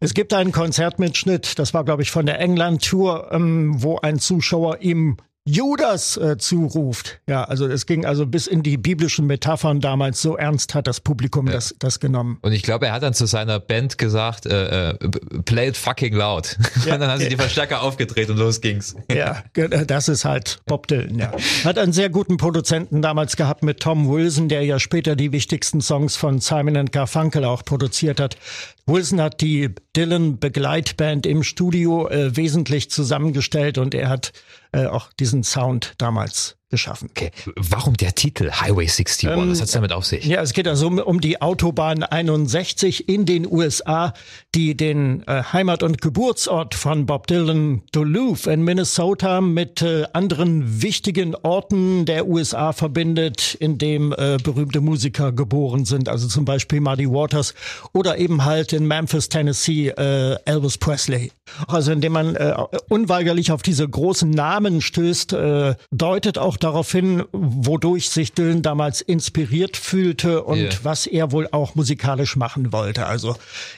Es 0.02 0.13
gibt 0.14 0.34
einen 0.34 0.52
Konzertmitschnitt, 0.52 1.60
das 1.60 1.74
war 1.74 1.84
glaube 1.84 2.04
ich 2.04 2.12
von 2.12 2.26
der 2.26 2.40
England-Tour, 2.40 3.30
ähm, 3.32 3.82
wo 3.82 4.00
ein 4.00 4.20
Zuschauer 4.20 4.82
ihm 4.82 5.18
Judas 5.46 6.16
äh, 6.16 6.38
zuruft. 6.38 7.20
Ja, 7.28 7.44
also 7.44 7.68
es 7.68 7.86
ging 7.86 8.06
also 8.06 8.26
bis 8.26 8.48
in 8.48 8.64
die 8.64 8.78
biblischen 8.78 9.28
Metaphern 9.28 9.82
damals. 9.82 10.22
So 10.22 10.38
ernst 10.38 10.74
hat 10.74 10.88
das 10.88 11.02
Publikum 11.02 11.48
ja. 11.48 11.54
das, 11.54 11.76
das 11.80 12.00
genommen. 12.00 12.38
Und 12.42 12.54
ich 12.54 12.64
glaube, 12.64 12.88
er 12.88 12.94
hat 12.94 13.04
dann 13.04 13.14
zu 13.14 13.26
seiner 13.26 13.60
Band 13.60 13.98
gesagt, 13.98 14.46
äh, 14.46 14.92
äh, 14.92 14.98
play 15.44 15.68
it 15.68 15.78
fucking 15.78 16.14
loud. 16.14 16.58
Ja, 16.86 16.96
und 16.96 17.02
dann 17.02 17.12
haben 17.12 17.20
sie 17.20 17.30
die 17.30 17.38
Verstärker 17.38 17.82
aufgedreht 17.82 18.30
und 18.30 18.38
los 18.38 18.60
ging's. 18.60 18.96
Ja, 19.14 19.44
das 19.54 20.10
ist 20.10 20.26
halt 20.26 20.60
Bob 20.66 20.88
Dylan. 20.88 21.18
Ja. 21.18 21.32
Hat 21.64 21.78
einen 21.78 21.94
sehr 21.94 22.10
guten 22.10 22.36
Produzenten 22.36 23.02
damals 23.02 23.38
gehabt 23.38 23.64
mit 23.64 23.80
Tom 23.80 24.10
Wilson, 24.10 24.50
der 24.50 24.64
ja 24.64 24.80
später 24.80 25.16
die 25.16 25.32
wichtigsten 25.32 25.80
Songs 25.82 26.18
von 26.18 26.40
Simon 26.40 26.88
Garfunkel 26.88 27.46
auch 27.46 27.64
produziert 27.64 28.20
hat. 28.20 28.38
Wilson 28.86 29.22
hat 29.22 29.40
die 29.40 29.74
Dylan 29.96 30.40
Begleitband 30.40 31.26
im 31.26 31.44
Studio 31.44 32.08
äh, 32.10 32.36
wesentlich 32.36 32.90
zusammengestellt 32.92 33.78
und 33.78 33.94
er 33.94 34.10
hat 34.10 34.34
äh, 34.74 34.88
auch 34.88 35.14
diesen 35.14 35.44
Sound 35.44 35.94
damals 35.98 36.58
geschaffen. 36.74 37.10
Okay. 37.12 37.30
Warum 37.56 37.96
der 37.96 38.16
Titel 38.16 38.50
Highway 38.50 38.88
61? 38.88 39.30
Ähm, 39.30 39.52
Was 39.52 39.62
hat's 39.62 39.74
damit 39.74 39.92
auf 39.92 40.06
sich? 40.06 40.26
Ja, 40.26 40.42
es 40.42 40.54
geht 40.54 40.68
also 40.68 40.88
um, 40.88 40.98
um 40.98 41.22
die 41.22 41.40
Autobahn 41.40 42.02
61 42.02 43.08
in 43.08 43.28
den 43.28 43.46
USA, 43.46 44.16
die 44.56 44.76
den 44.76 45.22
äh, 45.28 45.44
Heimat- 45.54 45.84
und 45.84 46.02
Geburtsort 46.02 46.74
von 46.74 47.06
Bob 47.06 47.28
Dylan, 47.28 47.84
Duluth 47.92 48.48
in 48.48 48.64
Minnesota, 48.64 49.40
mit 49.40 49.84
äh, 49.84 50.06
anderen 50.14 50.82
wichtigen 50.82 51.36
Orten 51.36 52.06
der 52.06 52.28
USA 52.28 52.74
verbindet, 52.74 53.54
in 53.54 53.78
dem 53.78 54.12
äh, 54.12 54.38
berühmte 54.44 54.82
Musiker 54.82 55.32
geboren 55.32 55.86
sind. 55.86 56.10
Also 56.10 56.28
zum 56.28 56.44
Beispiel 56.44 56.82
Muddy 56.82 57.08
Waters 57.08 57.54
oder 57.94 58.18
eben 58.18 58.46
halt 58.46 58.74
in 58.74 58.88
Memphis, 58.88 59.30
Tennessee, 59.30 59.90
äh, 59.90 60.38
Elvis 60.46 60.80
Presley. 60.80 61.32
Also 61.68 61.92
indem 61.92 62.14
man 62.14 62.36
äh, 62.36 62.56
unweigerlich 62.90 63.52
auf 63.52 63.62
diese 63.62 63.88
großen 63.88 64.32
Namen 64.32 64.82
stößt, 64.82 65.34
äh, 65.34 65.76
deutet 65.92 66.38
auch 66.38 66.58
darauf 66.64 66.92
hin, 66.92 67.24
wodurch 67.32 68.10
sich 68.10 68.34
Dylan 68.34 68.62
damals 68.62 69.02
inspiriert 69.02 69.78
fühlte 69.78 70.44
und 70.44 70.58
yeah. 70.58 70.74
was 70.84 71.08
er 71.08 71.32
wohl 71.32 71.48
auch 71.52 71.76
musikalisch 71.76 72.36
machen 72.36 72.72
wollte. 72.72 73.06
Also 73.06 73.36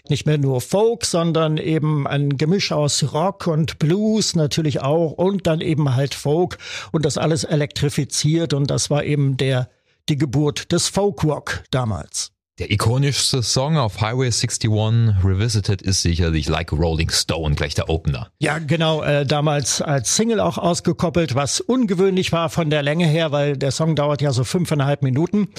nicht 0.07 0.25
mehr 0.25 0.37
nur 0.37 0.61
Folk, 0.61 1.05
sondern 1.05 1.57
eben 1.57 2.07
ein 2.07 2.37
Gemisch 2.37 2.71
aus 2.71 3.13
Rock 3.13 3.47
und 3.47 3.79
Blues 3.79 4.35
natürlich 4.35 4.81
auch 4.81 5.11
und 5.11 5.47
dann 5.47 5.61
eben 5.61 5.95
halt 5.95 6.13
Folk 6.13 6.57
und 6.91 7.05
das 7.05 7.17
alles 7.17 7.43
elektrifiziert 7.43 8.53
und 8.53 8.69
das 8.69 8.89
war 8.89 9.03
eben 9.03 9.37
der 9.37 9.69
die 10.09 10.17
Geburt 10.17 10.71
des 10.71 10.87
Folkrock 10.87 11.63
damals. 11.71 12.34
Der 12.57 12.71
ikonischste 12.71 13.43
Song 13.43 13.75
auf 13.75 13.99
Highway 13.99 14.27
61 14.27 14.69
Revisited 14.69 15.81
ist 15.81 16.03
sicherlich 16.03 16.47
Like 16.47 16.71
a 16.71 16.77
Rolling 16.77 17.09
Stone, 17.09 17.55
gleich 17.55 17.75
der 17.75 17.89
Opener. 17.89 18.29
Ja, 18.39 18.59
genau, 18.59 19.03
äh, 19.03 19.25
damals 19.25 19.81
als 19.81 20.15
Single 20.15 20.39
auch 20.39 20.57
ausgekoppelt, 20.57 21.35
was 21.35 21.59
ungewöhnlich 21.59 22.31
war 22.31 22.49
von 22.49 22.69
der 22.69 22.81
Länge 22.81 23.07
her, 23.07 23.33
weil 23.33 23.57
der 23.57 23.71
Song 23.71 23.97
dauert 23.97 24.21
ja 24.21 24.31
so 24.31 24.45
fünfeinhalb 24.45 25.01
Minuten. 25.01 25.49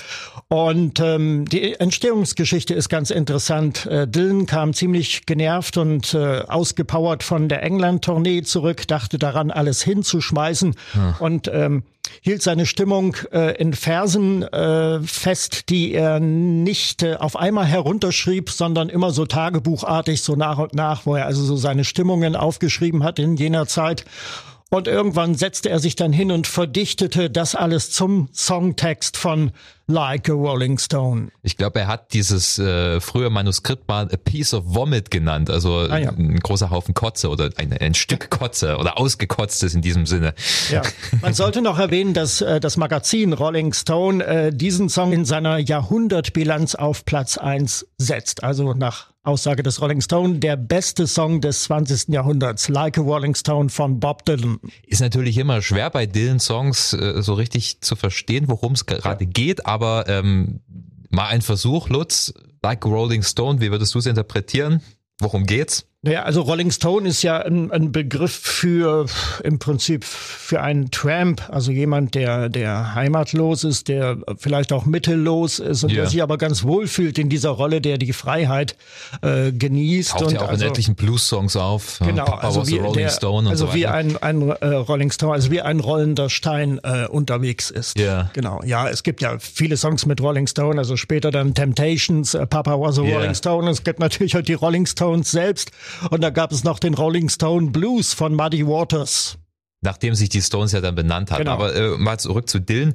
Und 0.49 0.99
ähm, 1.01 1.45
die 1.45 1.75
Entstehungsgeschichte 1.75 2.73
ist 2.73 2.89
ganz 2.89 3.11
interessant. 3.11 3.85
Äh, 3.85 4.09
Dylan 4.09 4.47
kam 4.47 4.73
ziemlich 4.73 5.27
genervt 5.27 5.77
und 5.77 6.15
äh, 6.15 6.45
ausgepowert 6.49 7.23
von 7.23 7.51
der 7.51 7.63
England-Tournee 7.63 8.41
zurück, 8.41 8.89
dachte 8.89 9.19
daran, 9.19 9.51
alles 9.51 9.83
hinzuschmeißen. 9.83 10.75
Hm. 10.93 11.15
Und 11.19 11.51
ähm, 11.53 11.83
hielt 12.21 12.43
seine 12.43 12.67
Stimmung 12.67 13.17
äh, 13.33 13.57
in 13.57 13.73
Versen 13.73 14.43
äh, 14.43 15.01
fest, 15.01 15.69
die 15.69 15.93
er 15.93 16.21
nicht 16.21 17.03
äh, 17.03 17.17
auf 17.17 17.37
einmal 17.37 17.67
herunterschrieb, 17.67 18.51
sondern 18.51 18.89
immer 18.89 19.11
so 19.11 19.27
tagebuchartig, 19.27 20.23
so 20.23 20.37
nach 20.37 20.59
und 20.59 20.75
nach, 20.75 21.07
wo 21.07 21.15
er 21.15 21.27
also 21.27 21.45
so 21.45 21.57
seine 21.57 21.85
Stimmungen 21.85 22.37
aufgeschrieben 22.37 23.03
hat 23.05 23.19
in 23.19 23.37
jener 23.37 23.67
Zeit. 23.67 24.05
Und 24.69 24.89
irgendwann 24.89 25.37
setzte 25.37 25.71
er 25.71 25.79
sich 25.79 25.95
dann 25.95 26.13
hin 26.13 26.33
und 26.33 26.47
verdichtete 26.47 27.31
das 27.31 27.55
alles 27.55 27.93
zum 27.93 28.29
Songtext 28.33 29.17
von 29.17 29.53
Like 29.89 30.29
a 30.29 30.33
Rolling 30.33 30.79
Stone. 30.79 31.29
Ich 31.43 31.57
glaube, 31.57 31.81
er 31.81 31.87
hat 31.87 32.13
dieses 32.13 32.59
äh, 32.59 33.01
frühe 33.01 33.31
Manuskript 33.31 33.87
mal 33.87 34.09
A 34.13 34.17
Piece 34.17 34.53
of 34.53 34.65
Vomit 34.67 35.13
genannt, 35.13 35.49
also 35.49 35.79
ah, 35.79 35.99
ja. 35.99 36.11
ein 36.11 36.41
großer 36.41 36.71
Haufen 36.71 36.93
Kotze 36.93 37.29
oder 37.29 37.51
ein, 37.57 37.73
ein 37.73 37.95
Stück 37.95 38.29
Kotze 38.31 38.79
oder 38.79 38.99
ausgekotztes 38.99 39.75
in 39.75 39.83
diesem 39.83 40.07
Sinne. 40.07 40.35
Ja, 40.71 40.83
man 41.23 41.35
sollte 41.35 41.63
noch 41.63 41.79
erwähnen, 41.79 42.15
dass 42.15 42.41
äh, 42.41 42.59
das 42.59 42.77
Magazin 42.77 43.33
Rolling 43.33 43.73
Stone 43.73 44.25
äh, 44.25 44.53
diesen 44.53 44.89
Song 44.89 45.13
in 45.13 45.25
seiner 45.25 45.59
Jahrhundertbilanz 45.59 46.75
auf 46.75 47.05
Platz 47.05 47.39
eins 47.39 47.87
setzt, 47.99 48.43
also 48.43 48.75
nach 48.75 49.13
Aussage 49.27 49.65
des 49.65 49.81
Rolling 49.83 50.01
Stone, 50.01 50.39
der 50.39 50.57
beste 50.57 51.09
Song 51.09 51.41
des 51.41 51.65
20. 51.65 52.11
Jahrhunderts, 52.11 52.69
Like 52.69 52.97
a 52.97 53.01
Rolling 53.01 53.35
Stone 53.35 53.71
von 53.71 53.99
Bob 53.99 54.25
Dylan. 54.25 54.61
Ist 54.87 55.01
natürlich 55.01 55.37
immer 55.37 55.63
schwer 55.63 55.91
bei 55.91 56.07
Dylan-Songs 56.07 56.93
äh, 56.93 57.23
so 57.23 57.35
richtig 57.35 57.81
zu 57.81 57.97
verstehen, 57.97 58.45
worum 58.47 58.75
es 58.75 58.87
gerade 58.87 59.25
ja. 59.25 59.31
geht, 59.31 59.67
aber 59.67 59.76
ähm, 60.09 60.61
mal 61.11 61.27
ein 61.29 61.43
Versuch, 61.43 61.89
Lutz, 61.89 62.33
Like 62.63 62.85
Rolling 62.85 63.23
Stone, 63.23 63.61
wie 63.61 63.71
würdest 63.71 63.95
du 63.95 63.99
es 63.99 64.07
interpretieren? 64.07 64.83
Worum 65.21 65.47
geht's? 65.47 65.87
Naja, 66.07 66.23
also 66.23 66.43
Rolling 66.43 66.71
Stone 66.71 67.09
ist 67.09 67.23
ja 67.23 67.39
ein, 67.39 67.73
ein, 67.73 67.91
Begriff 67.91 68.33
für 68.33 69.07
im 69.43 69.59
Prinzip 69.59 70.05
für 70.05 70.63
einen 70.63 70.93
Tramp, 70.93 71.43
also 71.51 71.73
jemand, 71.73 72.15
der, 72.15 72.49
der 72.49 72.95
heimatlos 72.95 73.65
ist, 73.65 73.89
der 73.89 74.19
vielleicht 74.39 74.73
auch 74.73 74.87
mittellos 74.87 75.59
ist 75.59 75.83
und 75.83 75.91
yeah. 75.91 76.03
der 76.03 76.11
sich 76.11 76.23
aber 76.23 76.39
ganz 76.39 76.63
wohl 76.63 76.87
fühlt 76.87 77.19
in 77.19 77.29
dieser 77.29 77.51
Rolle, 77.51 77.81
der 77.81 77.99
die 77.99 78.13
Freiheit 78.13 78.77
äh, 79.23 79.51
genießt. 79.51 80.13
Taucht 80.13 80.23
und 80.23 80.33
ja 80.35 80.43
auch 80.43 80.49
also, 80.49 80.65
in 80.65 80.71
etlichen 80.71 80.95
Blues-Songs 80.95 81.57
auf. 81.57 81.99
Genau, 81.99 82.25
Papa 82.25 82.47
also 82.47 82.69
wie, 82.69 82.79
Rolling 82.79 82.95
der, 82.95 83.09
Stone 83.09 83.39
und 83.39 83.49
also 83.49 83.67
so 83.67 83.75
wie 83.75 83.89
ein, 83.89 84.17
ein 84.19 84.49
äh, 84.49 84.67
Rolling 84.67 85.11
Stone, 85.11 85.33
also 85.33 85.51
wie 85.51 85.61
ein 85.61 85.81
rollender 85.81 86.31
Stein 86.31 86.79
äh, 86.85 87.07
unterwegs 87.09 87.71
ist. 87.71 87.99
Ja. 87.99 88.05
Yeah. 88.05 88.31
Genau. 88.33 88.61
Ja, 88.65 88.89
es 88.89 89.03
gibt 89.03 89.23
ja 89.23 89.39
viele 89.41 89.77
Songs 89.77 90.07
mit 90.07 90.21
Rolling 90.21 90.47
Stone, 90.47 90.79
also 90.79 90.97
später 90.97 91.33
dann 91.33 91.55
Temptations, 91.55 92.35
äh, 92.35 92.47
Papa 92.47 92.79
was 92.79 92.97
a 92.97 93.03
yeah. 93.03 93.17
Rolling 93.17 93.35
Stone. 93.35 93.69
Es 93.69 93.83
gibt 93.83 93.99
natürlich 93.99 94.37
auch 94.37 94.43
die 94.43 94.55
Rolling 94.55 94.87
Stones 94.87 95.33
selbst. 95.33 95.73
Und 96.11 96.23
da 96.23 96.31
gab 96.31 96.53
es 96.53 96.65
noch 96.65 96.79
den 96.79 96.95
Rolling 96.95 97.29
Stone 97.29 97.71
Blues 97.71 98.13
von 98.13 98.35
Muddy 98.35 98.67
Waters. 98.67 99.39
Nachdem 99.83 100.15
sich 100.15 100.29
die 100.29 100.43
Stones 100.43 100.73
ja 100.73 100.81
dann 100.81 100.95
benannt 100.95 101.31
hatten. 101.31 101.45
Genau. 101.45 101.55
Aber 101.55 101.75
äh, 101.75 101.97
mal 101.99 102.19
zurück 102.19 102.49
zu 102.49 102.61
Dylan. 102.61 102.95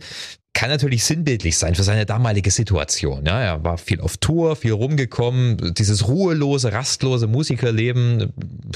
Kann 0.54 0.70
natürlich 0.70 1.06
sinnbildlich 1.06 1.58
sein 1.58 1.76
für 1.76 1.84
seine 1.84 2.06
damalige 2.06 2.52
Situation. 2.52 3.26
Ja, 3.26 3.42
er 3.42 3.64
war 3.64 3.78
viel 3.78 4.02
auf 4.02 4.18
Tour, 4.18 4.58
viel 4.58 4.74
rumgekommen. 4.74 5.74
Dieses 5.76 6.10
ruhelose, 6.10 6.74
rastlose 6.74 7.28
Musikerleben 7.28 8.34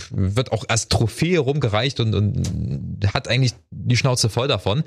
wird 0.10 0.54
auch 0.54 0.64
als 0.70 0.88
Trophäe 0.88 1.40
rumgereicht 1.40 2.00
und, 2.00 2.16
und 2.16 3.14
hat 3.14 3.28
eigentlich 3.28 3.56
die 3.72 3.98
Schnauze 3.98 4.30
voll 4.30 4.48
davon. 4.48 4.84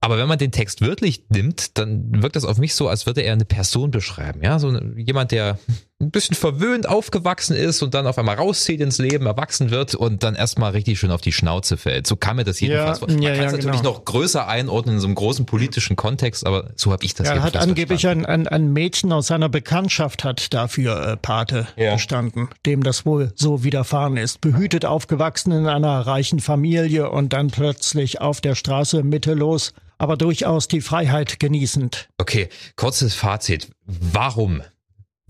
Aber 0.00 0.18
wenn 0.18 0.26
man 0.26 0.38
den 0.38 0.50
Text 0.50 0.80
wörtlich 0.80 1.26
nimmt, 1.28 1.78
dann 1.78 2.22
wirkt 2.22 2.34
das 2.34 2.44
auf 2.44 2.58
mich 2.58 2.74
so, 2.74 2.88
als 2.88 3.06
würde 3.06 3.20
er 3.20 3.34
eine 3.34 3.44
Person 3.44 3.90
beschreiben. 3.90 4.42
Ja, 4.42 4.58
so 4.58 4.76
jemand, 4.96 5.30
der 5.30 5.58
ein 6.00 6.10
bisschen 6.10 6.34
verwöhnt 6.34 6.88
aufgewachsen 6.88 7.54
ist 7.54 7.82
und 7.82 7.92
dann 7.92 8.06
auf 8.06 8.18
einmal 8.18 8.36
rauszieht 8.36 8.80
ins 8.80 8.98
Leben, 8.98 9.26
erwachsen 9.26 9.70
wird 9.70 9.94
und 9.94 10.22
dann 10.22 10.34
erstmal 10.34 10.72
richtig 10.72 10.98
schön 10.98 11.10
auf 11.10 11.20
die 11.20 11.32
Schnauze 11.32 11.76
fällt. 11.76 12.06
So 12.06 12.16
kam 12.16 12.36
mir 12.36 12.44
das 12.44 12.58
jedenfalls 12.60 13.00
vor. 13.00 13.08
Man 13.08 13.20
ja, 13.20 13.34
kann 13.34 13.44
es 13.44 13.52
ja, 13.52 13.58
natürlich 13.58 13.82
genau. 13.82 13.92
noch 13.92 14.04
größer 14.06 14.48
einordnen 14.48 14.96
in 14.96 15.00
so 15.00 15.06
einem 15.06 15.14
großen 15.14 15.44
politischen 15.44 15.96
Kontext, 15.96 16.46
aber 16.46 16.70
so 16.74 16.90
habe 16.90 17.04
ich 17.04 17.14
das 17.14 17.28
ja, 17.28 17.34
Er 17.34 17.42
hat 17.42 17.56
angeblich 17.56 18.06
ein, 18.06 18.24
ein, 18.24 18.48
ein, 18.48 18.72
Mädchen 18.72 19.12
aus 19.12 19.26
seiner 19.26 19.48
Bekanntschaft 19.48 20.24
hat 20.24 20.54
dafür 20.54 21.06
äh, 21.06 21.16
Pate 21.18 21.66
ja. 21.76 21.94
gestanden, 21.94 22.48
dem 22.64 22.82
das 22.82 23.04
wohl 23.04 23.32
so 23.34 23.62
widerfahren 23.62 24.16
ist. 24.16 24.40
Behütet 24.40 24.86
aufgewachsen 24.86 25.52
in 25.52 25.66
einer 25.66 26.00
reichen 26.00 26.40
Familie 26.40 27.10
und 27.10 27.32
dann 27.34 27.48
plötzlich 27.48 28.20
auf 28.20 28.40
der 28.40 28.54
Straße 28.54 29.02
mittellos 29.02 29.74
aber 29.98 30.16
durchaus 30.16 30.66
die 30.66 30.80
Freiheit 30.80 31.40
genießend. 31.40 32.08
Okay, 32.16 32.48
kurzes 32.74 33.14
Fazit. 33.14 33.68
Warum 33.84 34.62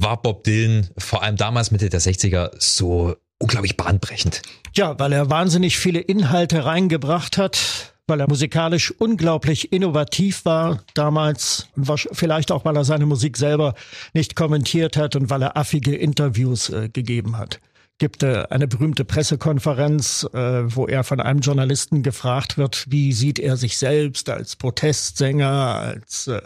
war 0.03 0.21
Bob 0.21 0.45
Dylan 0.45 0.89
vor 0.99 1.23
allem 1.23 1.37
damals 1.37 1.71
Mitte 1.71 1.89
der 1.89 2.01
60er 2.01 2.51
so 2.59 3.17
unglaublich 3.39 3.77
bahnbrechend? 3.77 4.43
Ja, 4.75 4.99
weil 4.99 5.13
er 5.13 5.31
wahnsinnig 5.31 5.79
viele 5.79 6.01
Inhalte 6.01 6.65
reingebracht 6.65 7.39
hat, 7.39 7.95
weil 8.07 8.21
er 8.21 8.29
musikalisch 8.29 8.93
unglaublich 8.93 9.73
innovativ 9.73 10.45
war 10.45 10.83
damals 10.95 11.69
vielleicht 12.13 12.53
auch, 12.53 12.65
weil 12.65 12.77
er 12.77 12.85
seine 12.85 13.07
Musik 13.07 13.37
selber 13.37 13.75
nicht 14.13 14.37
kommentiert 14.37 14.97
hat 14.97 15.17
und 15.17 15.31
weil 15.31 15.43
er 15.43 15.57
affige 15.57 15.95
Interviews 15.95 16.71
äh, 16.71 16.89
gegeben 16.89 17.39
hat 17.39 17.61
gibt 18.01 18.25
äh, 18.25 18.47
eine 18.51 18.67
berühmte 18.67 19.05
Pressekonferenz, 19.05 20.27
äh, 20.33 20.39
wo 20.75 20.87
er 20.89 21.05
von 21.05 21.21
einem 21.21 21.41
Journalisten 21.41 22.03
gefragt 22.03 22.59
wird, 22.59 22.87
wie 22.89 23.13
sieht 23.13 23.39
er 23.39 23.57
sich 23.57 23.77
selbst 23.77 24.29
als 24.29 24.57
Protestsänger, 24.57 25.49
als 25.49 26.27
äh, 26.27 26.41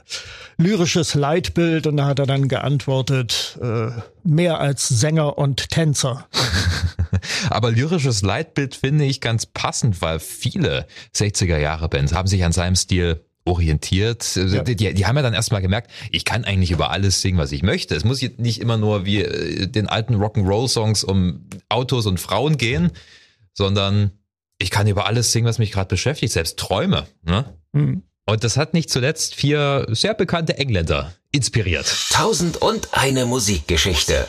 lyrisches 0.58 1.14
Leitbild. 1.14 1.86
Und 1.86 1.96
da 1.96 2.06
hat 2.06 2.18
er 2.18 2.26
dann 2.26 2.48
geantwortet, 2.48 3.58
mehr 4.24 4.60
als 4.60 4.88
Sänger 4.88 5.38
und 5.38 5.70
Tänzer. 5.70 6.26
Aber 7.50 7.70
lyrisches 7.70 8.22
Leitbild 8.22 8.74
finde 8.74 9.04
ich 9.04 9.20
ganz 9.20 9.46
passend, 9.46 10.02
weil 10.02 10.18
viele 10.18 10.86
60er 11.14 11.58
Jahre 11.58 11.88
Bands 11.88 12.12
haben 12.12 12.28
sich 12.28 12.44
an 12.44 12.52
seinem 12.52 12.74
Stil 12.74 13.24
orientiert. 13.44 14.36
Ja. 14.36 14.62
Die, 14.62 14.74
die, 14.76 15.06
haben 15.06 15.16
ja 15.16 15.22
dann 15.22 15.34
erstmal 15.34 15.60
gemerkt, 15.60 15.90
ich 16.10 16.24
kann 16.24 16.44
eigentlich 16.44 16.70
über 16.70 16.90
alles 16.90 17.20
singen, 17.20 17.38
was 17.38 17.52
ich 17.52 17.62
möchte. 17.62 17.94
Es 17.94 18.04
muss 18.04 18.22
nicht 18.22 18.60
immer 18.60 18.78
nur 18.78 19.04
wie 19.04 19.22
äh, 19.22 19.66
den 19.66 19.86
alten 19.86 20.14
Rock'n'Roll-Songs 20.14 21.04
um 21.04 21.46
Autos 21.68 22.06
und 22.06 22.18
Frauen 22.18 22.56
gehen, 22.56 22.90
sondern 23.52 24.12
Ich 24.58 24.70
kann 24.70 24.86
über 24.86 25.06
alles 25.06 25.32
singen, 25.32 25.46
was 25.46 25.58
mich 25.58 25.72
gerade 25.72 25.88
beschäftigt, 25.88 26.32
selbst 26.32 26.58
Träume. 26.58 27.06
Ne? 27.22 27.58
Mhm. 27.72 28.04
Und 28.26 28.44
das 28.44 28.56
hat 28.56 28.72
nicht 28.72 28.88
zuletzt 28.88 29.34
vier 29.34 29.86
sehr 29.90 30.14
bekannte 30.14 30.56
Engländer 30.56 31.12
inspiriert. 31.32 31.92
Tausend 32.10 32.56
und 32.62 32.88
eine 32.92 33.26
Musikgeschichte. 33.26 34.26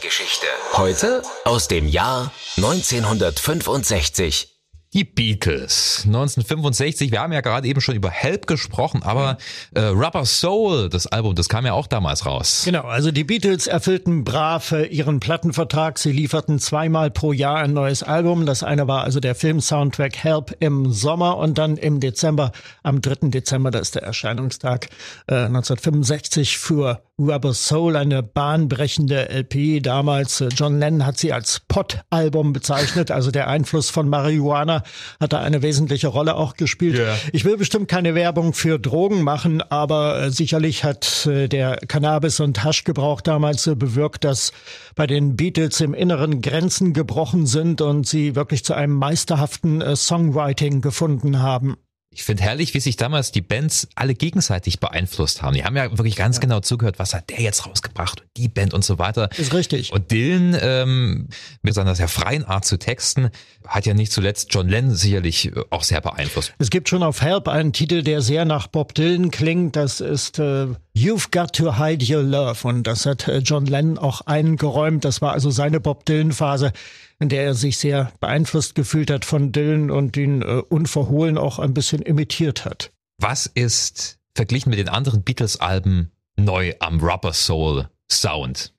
Heute 0.73 1.21
aus 1.45 1.69
dem 1.69 1.87
Jahr 1.87 2.33
1965. 2.57 4.54
Die 4.95 5.03
Beatles 5.03 6.03
1965. 6.05 7.11
Wir 7.11 7.19
haben 7.19 7.33
ja 7.33 7.41
gerade 7.41 7.67
eben 7.67 7.81
schon 7.81 7.95
über 7.95 8.09
Help 8.09 8.47
gesprochen, 8.47 9.03
aber 9.03 9.37
äh, 9.73 9.81
Rubber 9.81 10.23
Soul, 10.23 10.87
das 10.87 11.05
Album, 11.05 11.35
das 11.35 11.49
kam 11.49 11.65
ja 11.65 11.73
auch 11.73 11.87
damals 11.87 12.25
raus. 12.25 12.61
Genau, 12.63 12.83
also 12.83 13.11
die 13.11 13.25
Beatles 13.25 13.67
erfüllten 13.67 14.23
brav 14.23 14.71
äh, 14.71 14.85
ihren 14.85 15.19
Plattenvertrag. 15.19 15.99
Sie 15.99 16.13
lieferten 16.13 16.59
zweimal 16.59 17.11
pro 17.11 17.33
Jahr 17.33 17.57
ein 17.57 17.73
neues 17.73 18.03
Album. 18.03 18.45
Das 18.45 18.63
eine 18.63 18.87
war 18.87 19.03
also 19.03 19.19
der 19.19 19.35
Film-Soundtrack 19.35 20.15
Help 20.15 20.55
im 20.61 20.89
Sommer 20.93 21.39
und 21.39 21.57
dann 21.57 21.75
im 21.75 21.99
Dezember, 21.99 22.53
am 22.81 23.01
3. 23.01 23.31
Dezember, 23.31 23.71
das 23.71 23.81
ist 23.81 23.95
der 23.95 24.03
Erscheinungstag 24.03 24.87
äh, 25.27 25.35
1965 25.35 26.57
für 26.57 27.01
Rubber 27.17 27.53
Soul, 27.53 27.95
eine 27.95 28.23
bahnbrechende 28.23 29.29
LP. 29.29 29.79
Damals, 29.79 30.41
äh, 30.41 30.49
John 30.49 30.79
Lennon 30.79 31.05
hat 31.05 31.17
sie 31.17 31.31
als 31.31 31.61
Pot-Album 31.69 32.51
bezeichnet, 32.51 33.09
also 33.09 33.31
der 33.31 33.47
Einfluss 33.47 33.89
von 33.89 34.09
Marihuana 34.09 34.83
hat 35.21 35.31
da 35.31 35.39
eine 35.39 35.61
wesentliche 35.61 36.09
Rolle 36.09 36.35
auch 36.35 36.55
gespielt. 36.55 36.97
Yeah. 36.97 37.15
Ich 37.31 37.45
will 37.45 37.55
bestimmt 37.55 37.87
keine 37.87 38.15
Werbung 38.15 38.51
für 38.51 38.79
Drogen 38.79 39.21
machen, 39.21 39.61
aber 39.61 40.23
äh, 40.23 40.29
sicherlich 40.29 40.83
hat 40.83 41.25
äh, 41.25 41.47
der 41.47 41.77
Cannabis- 41.87 42.41
und 42.41 42.65
Haschgebrauch 42.65 43.21
damals 43.21 43.63
bewirkt, 43.63 44.25
dass 44.25 44.51
bei 44.95 45.07
den 45.07 45.37
Beatles 45.37 45.79
im 45.79 45.93
Inneren 45.93 46.41
Grenzen 46.41 46.91
gebrochen 46.91 47.45
sind 47.45 47.79
und 47.79 48.05
sie 48.05 48.35
wirklich 48.35 48.65
zu 48.65 48.73
einem 48.73 48.93
meisterhaften 48.93 49.95
Songwriting 49.95 50.81
gefunden 50.81 51.41
haben. 51.41 51.77
Ich 52.15 52.23
finde 52.23 52.43
herrlich, 52.43 52.73
wie 52.73 52.79
sich 52.79 52.95
damals 52.95 53.33
die 53.33 53.41
Bands 53.41 53.89
alle 53.93 54.13
gegenseitig 54.13 54.79
beeinflusst 54.79 55.41
haben. 55.41 55.53
Die 55.53 55.65
haben 55.65 55.75
ja 55.75 55.91
wirklich 55.97 56.15
ganz 56.15 56.37
ja. 56.37 56.41
genau 56.43 56.61
zugehört, 56.61 56.97
was 56.97 57.13
hat 57.13 57.29
der 57.29 57.41
jetzt 57.41 57.67
rausgebracht 57.67 58.21
und 58.21 58.29
die 58.37 58.47
Band 58.47 58.73
und 58.73 58.85
so 58.85 58.97
weiter. 58.97 59.29
Ist 59.37 59.53
richtig. 59.53 59.91
Und 59.91 60.11
Dylan 60.11 60.57
ähm, 60.61 61.27
mit 61.61 61.73
seiner 61.73 61.93
sehr 61.93 62.07
freien 62.07 62.45
Art 62.45 62.63
zu 62.63 62.77
texten 62.77 63.31
hat 63.67 63.85
ja 63.85 63.93
nicht 63.93 64.13
zuletzt 64.13 64.53
John 64.53 64.69
Lennon 64.69 64.95
sicherlich 64.95 65.47
äh, 65.47 65.61
auch 65.71 65.83
sehr 65.83 65.99
beeinflusst. 65.99 66.53
Es 66.57 66.69
gibt 66.69 66.87
schon 66.87 67.03
auf 67.03 67.21
Help 67.21 67.49
einen 67.49 67.73
Titel, 67.73 68.01
der 68.01 68.21
sehr 68.21 68.45
nach 68.45 68.67
Bob 68.67 68.93
Dylan 68.93 69.29
klingt. 69.29 69.75
Das 69.75 69.99
ist 69.99 70.39
äh, 70.39 70.67
You've 70.95 71.31
Got 71.31 71.51
to 71.57 71.77
Hide 71.77 72.05
Your 72.15 72.23
Love 72.23 72.65
und 72.65 72.83
das 72.83 73.05
hat 73.05 73.27
äh, 73.27 73.39
John 73.39 73.65
Lennon 73.65 73.97
auch 73.97 74.21
eingeräumt. 74.21 75.03
Das 75.03 75.21
war 75.21 75.33
also 75.33 75.49
seine 75.49 75.81
Bob 75.81 76.05
Dylan 76.05 76.31
Phase 76.31 76.71
in 77.19 77.29
der 77.29 77.43
er 77.43 77.53
sich 77.53 77.77
sehr 77.77 78.11
beeinflusst 78.19 78.75
gefühlt 78.75 79.09
hat 79.09 79.25
von 79.25 79.51
Dylan 79.51 79.91
und 79.91 80.17
ihn 80.17 80.41
äh, 80.41 80.61
unverhohlen 80.69 81.37
auch 81.37 81.59
ein 81.59 81.73
bisschen 81.73 82.01
imitiert 82.01 82.65
hat. 82.65 82.91
Was 83.17 83.45
ist 83.45 84.17
verglichen 84.33 84.69
mit 84.69 84.79
den 84.79 84.89
anderen 84.89 85.23
Beatles-Alben 85.23 86.11
neu 86.35 86.73
am 86.79 86.99
Rubber 86.99 87.33
Soul 87.33 87.87
Sound? 88.11 88.73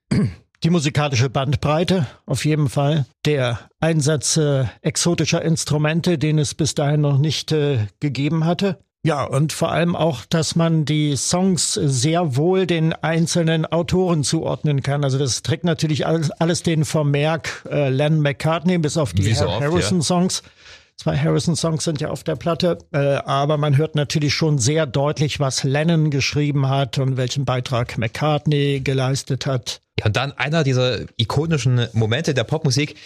Die 0.63 0.71
musikalische 0.71 1.31
Bandbreite 1.31 2.07
auf 2.25 2.45
jeden 2.45 2.69
Fall. 2.69 3.07
Der 3.25 3.69
Einsatz 3.81 4.37
äh, 4.37 4.65
exotischer 4.81 5.43
Instrumente, 5.43 6.19
den 6.19 6.39
es 6.39 6.55
bis 6.55 6.75
dahin 6.75 7.03
noch 7.03 7.19
nicht 7.19 7.53
äh, 7.53 7.87
gegeben 8.01 8.45
hatte. 8.45 8.79
Ja, 9.07 9.23
und 9.23 9.53
vor 9.53 9.71
allem 9.71 9.95
auch, 9.95 10.25
dass 10.25 10.57
man 10.57 10.85
die 10.85 11.15
Songs 11.15 11.75
sehr 11.75 12.35
wohl 12.35 12.67
den 12.67 12.93
einzelnen 12.93 13.65
Autoren 13.65 14.25
zuordnen 14.25 14.83
kann. 14.83 15.05
Also 15.05 15.17
das 15.17 15.43
trägt 15.43 15.63
natürlich 15.63 16.09
alles, 16.09 16.33
alles 16.33 16.65
den 16.65 16.85
Vermerk 16.85 17.65
äh, 17.71 17.89
Len 17.89 18.21
McCartney 18.21 18.79
bis 18.79 18.97
auf 18.97 19.13
die 19.13 19.33
so 19.33 19.49
Harrison-Songs. 19.49 20.43
Ja. 20.45 20.51
Zwei 20.97 21.17
Harrison-Songs 21.17 21.85
sind 21.85 22.01
ja 22.01 22.11
auf 22.11 22.25
der 22.25 22.35
Platte, 22.35 22.79
äh, 22.93 22.99
aber 22.99 23.59
man 23.59 23.77
hört 23.77 23.95
natürlich 23.95 24.35
schon 24.35 24.59
sehr 24.59 24.87
deutlich, 24.87 25.39
was 25.39 25.63
Lennon 25.63 26.11
geschrieben 26.11 26.69
hat 26.69 26.99
und 26.99 27.17
welchen 27.17 27.45
Beitrag 27.45 27.99
McCartney 27.99 28.81
geleistet 28.81 29.47
hat. 29.47 29.83
Ja, 30.01 30.07
und 30.07 30.17
dann 30.17 30.33
einer 30.33 30.65
dieser 30.65 31.03
ikonischen 31.17 31.87
Momente 31.93 32.35
der 32.35 32.43
Popmusik, 32.43 32.97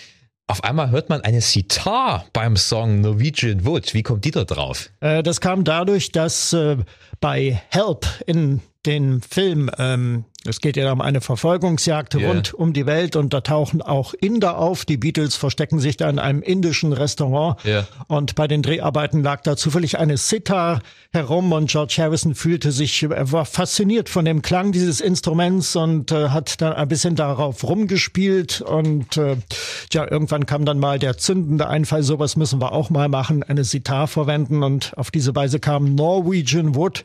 auf 0.50 0.64
einmal 0.64 0.90
hört 0.90 1.08
man 1.08 1.20
eine 1.20 1.40
Sitar 1.40 2.26
beim 2.32 2.56
Song 2.56 3.00
Norwegian 3.00 3.64
Wood. 3.64 3.94
Wie 3.94 4.02
kommt 4.02 4.24
die 4.24 4.32
da 4.32 4.42
drauf? 4.42 4.90
Äh, 4.98 5.22
das 5.22 5.40
kam 5.40 5.62
dadurch, 5.62 6.10
dass 6.10 6.52
äh, 6.52 6.76
bei 7.20 7.62
Help 7.70 8.06
in 8.26 8.60
den 8.86 9.20
Film 9.20 9.70
ähm, 9.78 10.24
es 10.46 10.62
geht 10.62 10.78
ja 10.78 10.90
um 10.90 11.02
eine 11.02 11.20
Verfolgungsjagd 11.20 12.14
yeah. 12.14 12.30
rund 12.30 12.54
um 12.54 12.72
die 12.72 12.86
Welt 12.86 13.14
und 13.14 13.34
da 13.34 13.42
tauchen 13.42 13.82
auch 13.82 14.14
Inder 14.14 14.56
auf. 14.56 14.86
Die 14.86 14.96
Beatles 14.96 15.36
verstecken 15.36 15.80
sich 15.80 15.98
da 15.98 16.08
in 16.08 16.18
einem 16.18 16.40
indischen 16.40 16.94
Restaurant 16.94 17.62
yeah. 17.66 17.86
und 18.08 18.36
bei 18.36 18.48
den 18.48 18.62
Dreharbeiten 18.62 19.22
lag 19.22 19.42
da 19.42 19.54
zufällig 19.58 19.98
eine 19.98 20.16
Sitar 20.16 20.80
herum 21.12 21.52
und 21.52 21.70
George 21.70 21.96
Harrison 21.98 22.34
fühlte 22.34 22.72
sich, 22.72 23.02
er 23.02 23.32
war 23.32 23.44
fasziniert 23.44 24.08
von 24.08 24.24
dem 24.24 24.40
Klang 24.40 24.72
dieses 24.72 25.02
Instruments 25.02 25.76
und 25.76 26.10
äh, 26.10 26.30
hat 26.30 26.62
dann 26.62 26.72
ein 26.72 26.88
bisschen 26.88 27.16
darauf 27.16 27.62
rumgespielt 27.62 28.62
und 28.62 29.18
äh, 29.18 29.36
ja, 29.92 30.10
irgendwann 30.10 30.46
kam 30.46 30.64
dann 30.64 30.78
mal 30.78 30.98
der 30.98 31.18
zündende 31.18 31.68
Einfall, 31.68 32.02
sowas 32.02 32.36
müssen 32.36 32.62
wir 32.62 32.72
auch 32.72 32.88
mal 32.88 33.08
machen, 33.08 33.42
eine 33.42 33.64
Sitar 33.64 34.08
verwenden 34.08 34.62
und 34.62 34.96
auf 34.96 35.10
diese 35.10 35.34
Weise 35.36 35.60
kam 35.60 35.94
Norwegian 35.94 36.74
Wood 36.74 37.04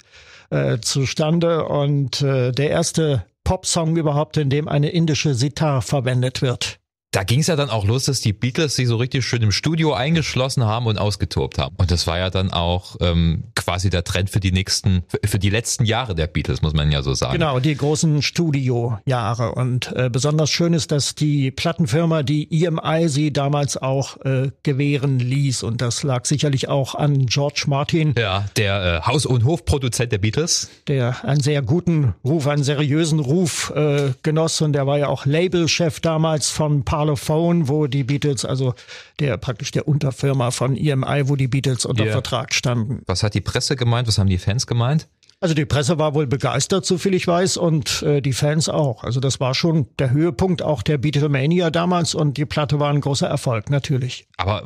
äh, 0.55 0.79
zustande 0.81 1.65
und 1.65 2.21
äh, 2.21 2.51
der 2.51 2.69
erste 2.69 3.25
Popsong 3.43 3.97
überhaupt, 3.97 4.37
in 4.37 4.49
dem 4.49 4.67
eine 4.67 4.89
indische 4.89 5.35
Sitar 5.35 5.81
verwendet 5.81 6.41
wird. 6.41 6.79
Da 7.15 7.23
ging 7.23 7.39
es 7.39 7.47
ja 7.47 7.55
dann 7.55 7.69
auch 7.69 7.85
los, 7.85 8.03
dass 8.03 8.19
die 8.19 8.33
Beatles 8.33 8.75
sich 8.75 8.89
so 8.89 8.97
richtig 8.97 9.25
schön 9.25 9.41
im 9.41 9.53
Studio 9.53 9.93
eingeschlossen 9.93 10.65
haben 10.65 10.85
und 10.85 10.97
ausgetobt 10.97 11.57
haben. 11.57 11.73
Und 11.77 11.89
das 11.89 12.07
war 12.07 12.17
ja 12.17 12.29
dann 12.29 12.51
auch 12.51 12.97
ähm, 12.99 13.45
quasi 13.55 13.89
der 13.89 14.03
Trend 14.03 14.29
für 14.29 14.41
die 14.41 14.51
nächsten, 14.51 15.03
für 15.23 15.39
die 15.39 15.49
letzten 15.49 15.85
Jahre 15.85 16.13
der 16.13 16.27
Beatles, 16.27 16.61
muss 16.61 16.73
man 16.73 16.91
ja 16.91 17.03
so 17.03 17.13
sagen. 17.13 17.31
Genau, 17.31 17.61
die 17.61 17.73
großen 17.73 18.21
Studiojahre. 18.21 19.55
Und 19.55 19.93
äh, 19.95 20.09
besonders 20.09 20.49
schön 20.49 20.73
ist, 20.73 20.91
dass 20.91 21.15
die 21.15 21.51
Plattenfirma, 21.51 22.21
die 22.21 22.51
EMI, 22.51 23.07
sie 23.07 23.31
damals 23.31 23.77
auch 23.77 24.17
äh, 24.25 24.51
gewähren 24.63 25.19
ließ. 25.19 25.63
Und 25.63 25.79
das 25.81 26.03
lag 26.03 26.25
sicherlich 26.25 26.67
auch 26.67 26.95
an 26.95 27.27
George 27.27 27.63
Martin. 27.67 28.13
Ja, 28.17 28.43
der 28.57 29.03
äh, 29.05 29.07
Haus- 29.07 29.25
und 29.25 29.45
Hofproduzent 29.45 30.11
der 30.11 30.17
Beatles. 30.17 30.69
Der 30.89 31.23
einen 31.23 31.39
sehr 31.39 31.61
guten 31.61 32.13
Ruf, 32.25 32.45
einen 32.45 32.65
seriösen 32.65 33.19
Ruf 33.21 33.71
äh, 33.73 34.11
genoss. 34.21 34.59
Und 34.59 34.73
der 34.73 34.85
war 34.85 34.97
ja 34.97 35.07
auch 35.07 35.25
Labelchef 35.25 36.01
damals 36.01 36.49
von 36.49 36.83
Parlophone 36.83 37.04
Parlophone, 37.05 37.67
wo 37.67 37.87
die 37.87 38.03
Beatles, 38.03 38.45
also 38.45 38.73
der 39.19 39.37
praktisch 39.37 39.71
der 39.71 39.87
Unterfirma 39.87 40.51
von 40.51 40.75
EMI, 40.75 41.27
wo 41.27 41.35
die 41.35 41.47
Beatles 41.47 41.85
unter 41.85 42.03
yeah. 42.03 42.13
Vertrag 42.13 42.53
standen. 42.53 43.03
Was 43.05 43.23
hat 43.23 43.33
die 43.33 43.41
Presse 43.41 43.75
gemeint? 43.75 44.07
Was 44.07 44.17
haben 44.17 44.29
die 44.29 44.37
Fans 44.37 44.65
gemeint? 44.65 45.07
Also 45.41 45.53
die 45.53 45.65
Presse 45.65 45.99
war 45.99 46.15
wohl 46.15 46.25
begeistert, 46.25 46.85
so 46.85 46.97
viel 46.97 47.13
ich 47.13 47.27
weiß, 47.27 47.57
und 47.57 48.01
äh, 48.01 48.21
die 48.21 48.33
Fans 48.33 48.69
auch. 48.69 49.03
Also 49.03 49.19
das 49.19 49.39
war 49.39 49.53
schon 49.53 49.87
der 49.99 50.09
Höhepunkt 50.09 50.63
auch 50.63 50.81
der 50.81 50.97
Beatlemania 50.97 51.69
damals 51.69 52.15
und 52.15 52.37
die 52.37 52.45
Platte 52.45 52.79
war 52.79 52.89
ein 52.89 53.01
großer 53.01 53.27
Erfolg, 53.27 53.69
natürlich. 53.69 54.27
Aber 54.37 54.63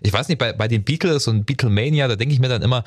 ich 0.00 0.12
weiß 0.12 0.28
nicht, 0.28 0.38
bei, 0.38 0.52
bei 0.52 0.68
den 0.68 0.84
Beatles 0.84 1.28
und 1.28 1.44
Beatlemania, 1.44 2.08
da 2.08 2.16
denke 2.16 2.32
ich 2.32 2.40
mir 2.40 2.48
dann 2.48 2.62
immer, 2.62 2.84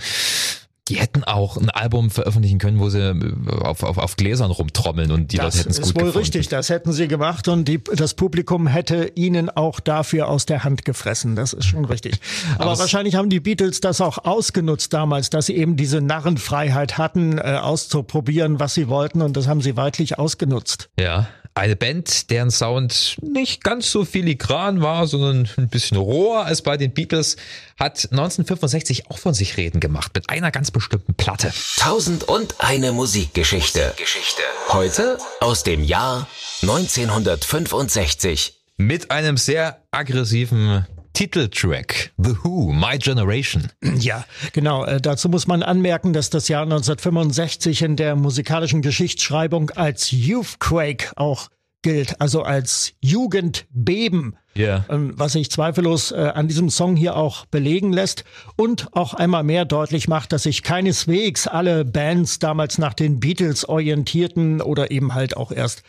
die 0.89 0.95
hätten 0.95 1.23
auch 1.23 1.58
ein 1.58 1.69
Album 1.69 2.10
veröffentlichen 2.10 2.60
können, 2.60 2.80
wo 2.80 2.89
sie 2.89 3.00
äh, 3.00 3.52
auf, 3.62 3.84
auf, 3.84 3.97
auf 3.97 4.15
Gläsern 4.15 4.52
rumtrommeln 4.52 5.12
und 5.12 5.32
die 5.32 5.38
das 5.38 5.60
hätten 5.60 5.69
es 5.69 5.78
gut 5.78 5.88
gefunden. 5.88 6.00
Das 6.00 6.10
ist 6.10 6.15
wohl 6.15 6.21
richtig, 6.21 6.47
das 6.50 6.69
hätten 6.69 6.93
sie 6.93 7.08
gemacht 7.08 7.47
und 7.47 7.67
die, 7.67 7.84
das 7.84 8.13
Publikum 8.13 8.67
hätte 8.67 9.12
ihnen 9.15 9.50
auch 9.50 9.80
dafür 9.80 10.28
aus 10.30 10.45
der 10.45 10.63
Hand 10.63 10.86
gefressen. 10.86 11.36
Das 11.36 11.54
ist 11.54 11.65
schon 11.65 11.86
richtig. 11.86 12.19
Aber, 12.56 12.71
Aber 12.71 12.80
wahrscheinlich 12.80 13.15
haben 13.15 13.30
die 13.30 13.39
Beatles 13.39 13.82
das 13.82 14.02
auch 14.02 14.19
ausgenutzt 14.26 14.93
damals, 14.93 15.30
dass 15.30 15.47
sie 15.47 15.56
eben 15.56 15.76
diese 15.76 16.02
Narrenfreiheit 16.02 16.97
hatten, 16.97 17.38
äh, 17.38 17.60
auszuprobieren, 17.62 18.60
was 18.60 18.73
sie 18.73 18.88
wollten 18.88 19.21
und 19.21 19.38
das 19.38 19.47
haben 19.47 19.62
sie 19.62 19.78
weitlich 19.78 20.17
ausgenutzt. 20.17 20.89
Ja, 21.00 21.28
eine 21.57 21.75
Band, 21.75 22.29
deren 22.29 22.51
Sound 22.51 23.17
nicht 23.21 23.63
ganz 23.63 23.91
so 23.91 24.05
filigran 24.05 24.81
war, 24.81 25.07
sondern 25.07 25.49
ein 25.57 25.69
bisschen 25.69 25.97
roher 25.97 26.45
als 26.45 26.61
bei 26.61 26.77
den 26.77 26.93
Beatles, 26.93 27.35
hat 27.79 28.07
1965 28.11 29.09
auch 29.09 29.17
von 29.17 29.33
sich 29.33 29.57
reden 29.57 29.79
gemacht 29.79 30.11
mit 30.15 30.29
einer 30.29 30.51
ganz 30.51 30.71
bestimmten 30.71 31.13
Platte. 31.15 31.51
Tausend 31.77 32.23
und 32.23 32.55
eine 32.59 32.91
Musikgeschichte. 32.91 33.93
Heute 34.69 35.17
aus 35.39 35.63
dem 35.63 35.83
Jahr 35.83 36.27
1965. 36.61 38.53
Mit 38.77 39.09
einem 39.09 39.37
sehr 39.37 39.81
aggressiven 39.91 40.85
Titeltrack 41.17 42.12
The 42.17 42.36
Who, 42.43 42.71
My 42.71 42.99
Generation. 42.99 43.71
Ja, 43.97 44.23
genau. 44.53 44.86
Äh, 44.86 45.01
dazu 45.01 45.30
muss 45.30 45.47
man 45.47 45.63
anmerken, 45.63 46.13
dass 46.13 46.30
das 46.30 46.47
Jahr 46.47 46.62
1965 46.62 47.82
in 47.82 47.95
der 47.95 48.15
musikalischen 48.15 48.84
Geschichtsschreibung 48.84 49.71
als 49.71 50.12
Youthquake 50.12 51.13
auch 51.15 51.49
gilt, 51.82 52.21
also 52.21 52.43
als 52.43 52.93
Jugendbeben. 53.01 54.38
yeah. 54.56 54.86
Ähm, 54.89 55.13
was 55.15 55.34
sich 55.34 55.49
zweifellos 55.49 56.12
äh, 56.12 56.17
an 56.36 56.47
diesem 56.47 56.69
Song 56.69 56.95
hier 56.95 57.15
auch 57.15 57.47
belegen 57.47 57.93
lässt 57.93 58.23
und 58.56 58.89
auch 58.91 59.15
einmal 59.15 59.43
mehr 59.43 59.65
deutlich 59.65 60.08
macht, 60.08 60.32
dass 60.34 60.43
sich 60.43 60.62
keineswegs 60.62 61.47
alle 61.47 61.84
Bands 61.84 62.38
damals 62.38 62.77
nach 62.77 62.93
den 62.93 63.19
Beatles 63.19 63.67
orientierten 63.67 64.62
oder 64.62 64.91
eben 64.91 65.15
halt 65.15 65.36
auch 65.36 65.51
erst 65.51 65.82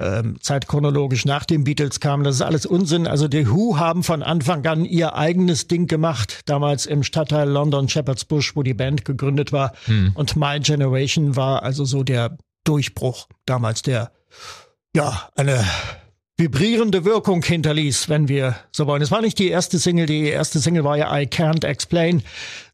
ähm, 0.00 0.40
zeitchronologisch 0.40 1.24
nach 1.24 1.44
den 1.44 1.64
Beatles 1.64 2.00
kamen. 2.00 2.24
Das 2.24 2.36
ist 2.36 2.42
alles 2.42 2.66
Unsinn. 2.66 3.06
Also 3.06 3.28
die 3.28 3.48
Who 3.48 3.78
haben 3.78 4.02
von 4.02 4.22
Anfang 4.22 4.66
an 4.66 4.84
ihr 4.84 5.14
eigenes 5.14 5.68
Ding 5.68 5.86
gemacht, 5.86 6.40
damals 6.46 6.86
im 6.86 7.02
Stadtteil 7.02 7.48
London 7.48 7.88
Shepherd's 7.88 8.24
Bush, 8.24 8.56
wo 8.56 8.62
die 8.62 8.74
Band 8.74 9.04
gegründet 9.04 9.52
war. 9.52 9.72
Hm. 9.84 10.12
Und 10.14 10.36
My 10.36 10.58
Generation 10.60 11.36
war 11.36 11.62
also 11.62 11.84
so 11.84 12.02
der 12.02 12.38
Durchbruch 12.64 13.28
damals, 13.46 13.82
der 13.82 14.12
ja 14.94 15.28
eine 15.36 15.64
vibrierende 16.40 17.04
Wirkung 17.04 17.42
hinterließ, 17.42 18.08
wenn 18.08 18.26
wir 18.26 18.56
so 18.72 18.86
wollen. 18.86 19.02
Es 19.02 19.10
war 19.10 19.20
nicht 19.20 19.38
die 19.38 19.48
erste 19.48 19.78
Single, 19.78 20.06
die 20.06 20.26
erste 20.26 20.58
Single 20.58 20.84
war 20.84 20.96
ja 20.96 21.14
I 21.14 21.26
Can't 21.26 21.66
Explain 21.66 22.22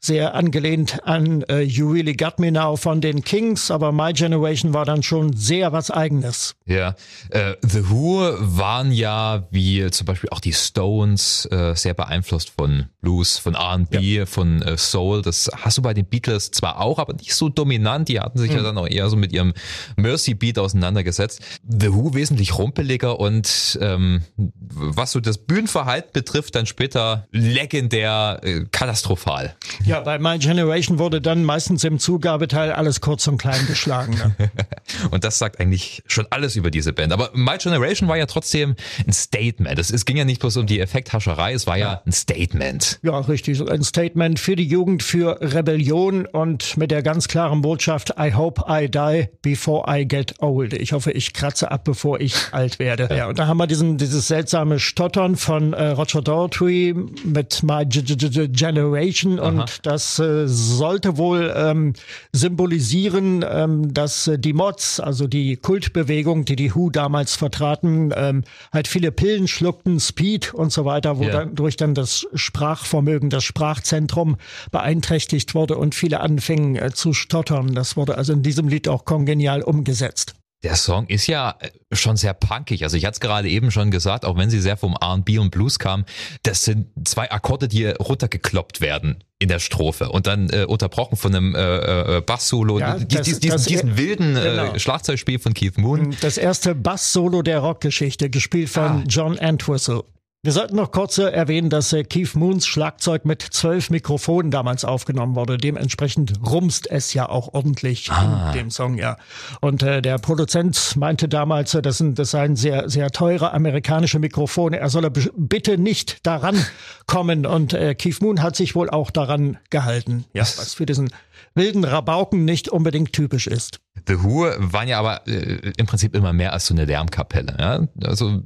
sehr 0.06 0.34
angelehnt 0.34 1.00
an 1.04 1.44
uh, 1.50 1.56
You 1.56 1.90
Really 1.90 2.14
Got 2.14 2.38
Me 2.38 2.52
Now 2.52 2.76
von 2.76 3.00
den 3.00 3.24
Kings, 3.24 3.72
aber 3.72 3.90
My 3.90 4.12
Generation 4.12 4.72
war 4.72 4.84
dann 4.84 5.02
schon 5.02 5.34
sehr 5.34 5.72
was 5.72 5.90
eigenes. 5.90 6.54
Ja, 6.64 6.94
äh, 7.30 7.54
The 7.62 7.90
Who 7.90 8.20
waren 8.38 8.92
ja 8.92 9.48
wie 9.50 9.90
zum 9.90 10.06
Beispiel 10.06 10.30
auch 10.30 10.38
die 10.38 10.52
Stones 10.52 11.46
äh, 11.50 11.74
sehr 11.74 11.94
beeinflusst 11.94 12.52
von 12.56 12.86
Blues, 13.00 13.38
von 13.38 13.54
R&B, 13.54 13.98
ja. 13.98 14.26
von 14.26 14.62
äh, 14.62 14.76
Soul. 14.76 15.22
Das 15.22 15.50
hast 15.56 15.78
du 15.78 15.82
bei 15.82 15.92
den 15.92 16.06
Beatles 16.06 16.52
zwar 16.52 16.80
auch, 16.80 17.00
aber 17.00 17.14
nicht 17.14 17.34
so 17.34 17.48
dominant. 17.48 18.08
Die 18.08 18.20
hatten 18.20 18.38
sich 18.38 18.50
mhm. 18.50 18.58
ja 18.58 18.62
dann 18.62 18.78
auch 18.78 18.88
eher 18.88 19.08
so 19.10 19.16
mit 19.16 19.32
ihrem 19.32 19.54
Mercy 19.96 20.34
Beat 20.34 20.58
auseinandergesetzt. 20.58 21.40
The 21.68 21.92
Who 21.92 22.14
wesentlich 22.14 22.56
rumpeliger 22.56 23.18
und 23.18 23.46
ähm, 23.80 24.22
was 24.36 25.12
so 25.12 25.20
das 25.20 25.38
Bühnenverhalten 25.38 26.10
betrifft, 26.12 26.54
dann 26.54 26.66
später 26.66 27.26
legendär 27.32 28.40
äh, 28.42 28.64
katastrophal. 28.70 29.56
Ja, 29.84 30.00
bei 30.00 30.18
My 30.18 30.38
Generation 30.38 30.98
wurde 30.98 31.20
dann 31.20 31.44
meistens 31.44 31.84
im 31.84 31.98
Zugabeteil 31.98 32.72
alles 32.72 33.00
kurz 33.00 33.26
und 33.26 33.38
klein 33.38 33.66
geschlagen. 33.66 34.14
Ne? 34.14 34.50
und 35.10 35.24
das 35.24 35.38
sagt 35.38 35.60
eigentlich 35.60 36.02
schon 36.06 36.26
alles 36.30 36.56
über 36.56 36.70
diese 36.70 36.92
Band. 36.92 37.12
Aber 37.12 37.30
My 37.34 37.56
Generation 37.58 38.08
war 38.08 38.16
ja 38.16 38.26
trotzdem 38.26 38.76
ein 39.06 39.12
Statement. 39.12 39.78
Es, 39.78 39.90
es 39.90 40.04
ging 40.04 40.16
ja 40.16 40.24
nicht 40.24 40.40
bloß 40.40 40.56
um 40.58 40.66
die 40.66 40.80
Effekthascherei, 40.80 41.52
es 41.52 41.66
war 41.66 41.76
ja, 41.76 41.92
ja 41.92 42.02
ein 42.04 42.12
Statement. 42.12 42.98
Ja, 43.02 43.18
richtig. 43.18 43.60
Ein 43.68 43.82
Statement 43.82 44.38
für 44.38 44.56
die 44.56 44.66
Jugend, 44.66 45.02
für 45.02 45.38
Rebellion 45.40 46.26
und 46.26 46.76
mit 46.76 46.90
der 46.90 47.02
ganz 47.02 47.28
klaren 47.28 47.62
Botschaft, 47.62 48.14
I 48.18 48.34
hope 48.34 48.64
I 48.68 48.88
die 48.88 49.28
before 49.42 49.84
I 49.88 50.06
get 50.06 50.34
old. 50.40 50.72
Ich 50.72 50.92
hoffe, 50.92 51.12
ich 51.12 51.32
kratze 51.32 51.70
ab, 51.70 51.84
bevor 51.84 52.20
ich 52.20 52.34
alt 52.52 52.78
werde. 52.78 53.08
Ja, 53.16 53.28
und 53.28 53.38
da 53.38 53.45
haben 53.46 53.58
wir 53.58 53.66
diesen, 53.66 53.98
dieses 53.98 54.28
seltsame 54.28 54.78
Stottern 54.78 55.36
von 55.36 55.72
äh, 55.72 55.88
Roger 55.88 56.22
Daltrey 56.22 56.94
mit 57.24 57.62
My 57.62 57.84
G 57.86 58.02
G 58.02 58.16
G 58.16 58.48
Generation 58.48 59.38
Aha. 59.38 59.48
und 59.48 59.86
das 59.86 60.18
äh, 60.18 60.46
sollte 60.46 61.16
wohl 61.16 61.52
ähm, 61.56 61.94
symbolisieren, 62.32 63.44
ähm, 63.48 63.92
dass 63.92 64.28
äh, 64.28 64.38
die 64.38 64.52
Mods, 64.52 65.00
also 65.00 65.26
die 65.26 65.56
Kultbewegung, 65.56 66.44
die 66.44 66.56
die 66.56 66.74
Who 66.74 66.90
damals 66.90 67.34
vertraten, 67.34 68.12
ähm, 68.16 68.44
halt 68.72 68.88
viele 68.88 69.12
Pillen 69.12 69.48
schluckten, 69.48 70.00
Speed 70.00 70.54
und 70.54 70.72
so 70.72 70.84
weiter, 70.84 71.18
wodurch 71.18 71.74
yeah. 71.74 71.86
dann 71.86 71.94
das 71.94 72.26
Sprachvermögen, 72.34 73.30
das 73.30 73.44
Sprachzentrum 73.44 74.36
beeinträchtigt 74.70 75.54
wurde 75.54 75.76
und 75.76 75.94
viele 75.94 76.20
anfingen 76.20 76.76
äh, 76.76 76.92
zu 76.92 77.12
stottern. 77.12 77.74
Das 77.74 77.96
wurde 77.96 78.16
also 78.18 78.32
in 78.32 78.42
diesem 78.42 78.68
Lied 78.68 78.88
auch 78.88 79.04
kongenial 79.04 79.62
umgesetzt. 79.62 80.34
Der 80.62 80.74
Song 80.74 81.06
ist 81.06 81.26
ja 81.26 81.56
äh, 81.60 81.70
schon 81.94 82.16
sehr 82.16 82.34
punkig. 82.34 82.82
Also 82.82 82.96
ich 82.96 83.04
hatte 83.04 83.14
es 83.14 83.20
gerade 83.20 83.48
eben 83.48 83.70
schon 83.70 83.90
gesagt, 83.90 84.24
auch 84.24 84.36
wenn 84.36 84.50
sie 84.50 84.60
sehr 84.60 84.76
vom 84.76 84.96
R&B 85.00 85.38
und 85.38 85.50
Blues 85.50 85.78
kam, 85.78 86.04
das 86.42 86.64
sind 86.64 86.88
zwei 87.06 87.30
Akkorde, 87.30 87.68
die 87.68 87.86
runtergekloppt 87.86 88.80
werden 88.80 89.22
in 89.38 89.48
der 89.48 89.58
Strophe 89.58 90.08
und 90.08 90.26
dann 90.26 90.48
äh, 90.48 90.64
unterbrochen 90.64 91.16
von 91.16 91.34
einem 91.34 91.54
äh, 91.54 92.16
äh, 92.16 92.20
Bass-Solo, 92.22 92.78
ja, 92.78 92.98
dies, 92.98 93.20
dies, 93.22 93.40
diesen, 93.40 93.64
diesen 93.64 93.96
wilden 93.98 94.34
äh, 94.34 94.40
genau. 94.40 94.78
Schlagzeugspiel 94.78 95.38
von 95.38 95.52
Keith 95.52 95.76
Moon. 95.76 96.16
Das 96.22 96.38
erste 96.38 96.74
Bass-Solo 96.74 97.42
der 97.42 97.58
Rockgeschichte, 97.58 98.30
gespielt 98.30 98.70
von 98.70 98.82
ah. 98.82 99.04
John 99.06 99.36
Entwistle. 99.36 100.04
Wir 100.46 100.52
sollten 100.52 100.76
noch 100.76 100.92
kurz 100.92 101.18
erwähnen, 101.18 101.70
dass 101.70 101.92
äh, 101.92 102.04
Keith 102.04 102.36
Moons 102.36 102.68
Schlagzeug 102.68 103.24
mit 103.24 103.42
zwölf 103.42 103.90
Mikrofonen 103.90 104.52
damals 104.52 104.84
aufgenommen 104.84 105.34
wurde. 105.34 105.58
Dementsprechend 105.58 106.34
rumst 106.48 106.88
es 106.88 107.12
ja 107.14 107.28
auch 107.28 107.52
ordentlich 107.52 108.12
ah. 108.12 108.52
in 108.52 108.58
dem 108.60 108.70
Song, 108.70 108.96
ja. 108.96 109.16
Und 109.60 109.82
äh, 109.82 110.00
der 110.00 110.18
Produzent 110.18 110.94
meinte 110.94 111.28
damals, 111.28 111.74
äh, 111.74 111.82
das, 111.82 111.98
sind, 111.98 112.20
das 112.20 112.30
seien 112.30 112.54
sehr, 112.54 112.88
sehr 112.88 113.10
teure 113.10 113.54
amerikanische 113.54 114.20
Mikrofone. 114.20 114.78
Er 114.78 114.88
solle 114.88 115.10
bitte 115.10 115.78
nicht 115.78 116.24
daran 116.24 116.64
kommen. 117.08 117.44
Und 117.44 117.72
äh, 117.72 117.96
Keith 117.96 118.20
Moon 118.20 118.40
hat 118.40 118.54
sich 118.54 118.76
wohl 118.76 118.88
auch 118.88 119.10
daran 119.10 119.58
gehalten. 119.70 120.26
Ja, 120.32 120.42
was 120.42 120.74
für 120.74 120.86
diesen 120.86 121.10
wilden 121.56 121.82
Rabauken 121.82 122.44
nicht 122.44 122.68
unbedingt 122.68 123.12
typisch 123.12 123.48
ist. 123.48 123.80
The 124.06 124.22
Who 124.22 124.46
waren 124.58 124.88
ja 124.88 124.98
aber 124.98 125.26
äh, 125.26 125.72
im 125.76 125.86
Prinzip 125.86 126.14
immer 126.14 126.32
mehr 126.32 126.52
als 126.52 126.66
so 126.66 126.74
eine 126.74 126.84
Lärmkapelle. 126.84 127.56
Ja? 127.58 127.88
Also 128.06 128.42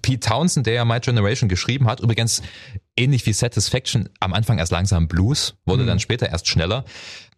Pete 0.00 0.20
Townsend, 0.20 0.66
der 0.66 0.74
ja 0.74 0.84
My 0.84 1.00
Generation 1.00 1.48
geschrieben 1.48 1.86
hat, 1.86 2.00
übrigens 2.00 2.42
ähnlich 2.96 3.26
wie 3.26 3.32
Satisfaction 3.32 4.08
am 4.20 4.32
Anfang 4.32 4.58
erst 4.58 4.72
langsam 4.72 5.08
Blues, 5.08 5.54
wurde 5.66 5.82
mhm. 5.82 5.88
dann 5.88 6.00
später 6.00 6.28
erst 6.28 6.48
schneller 6.48 6.84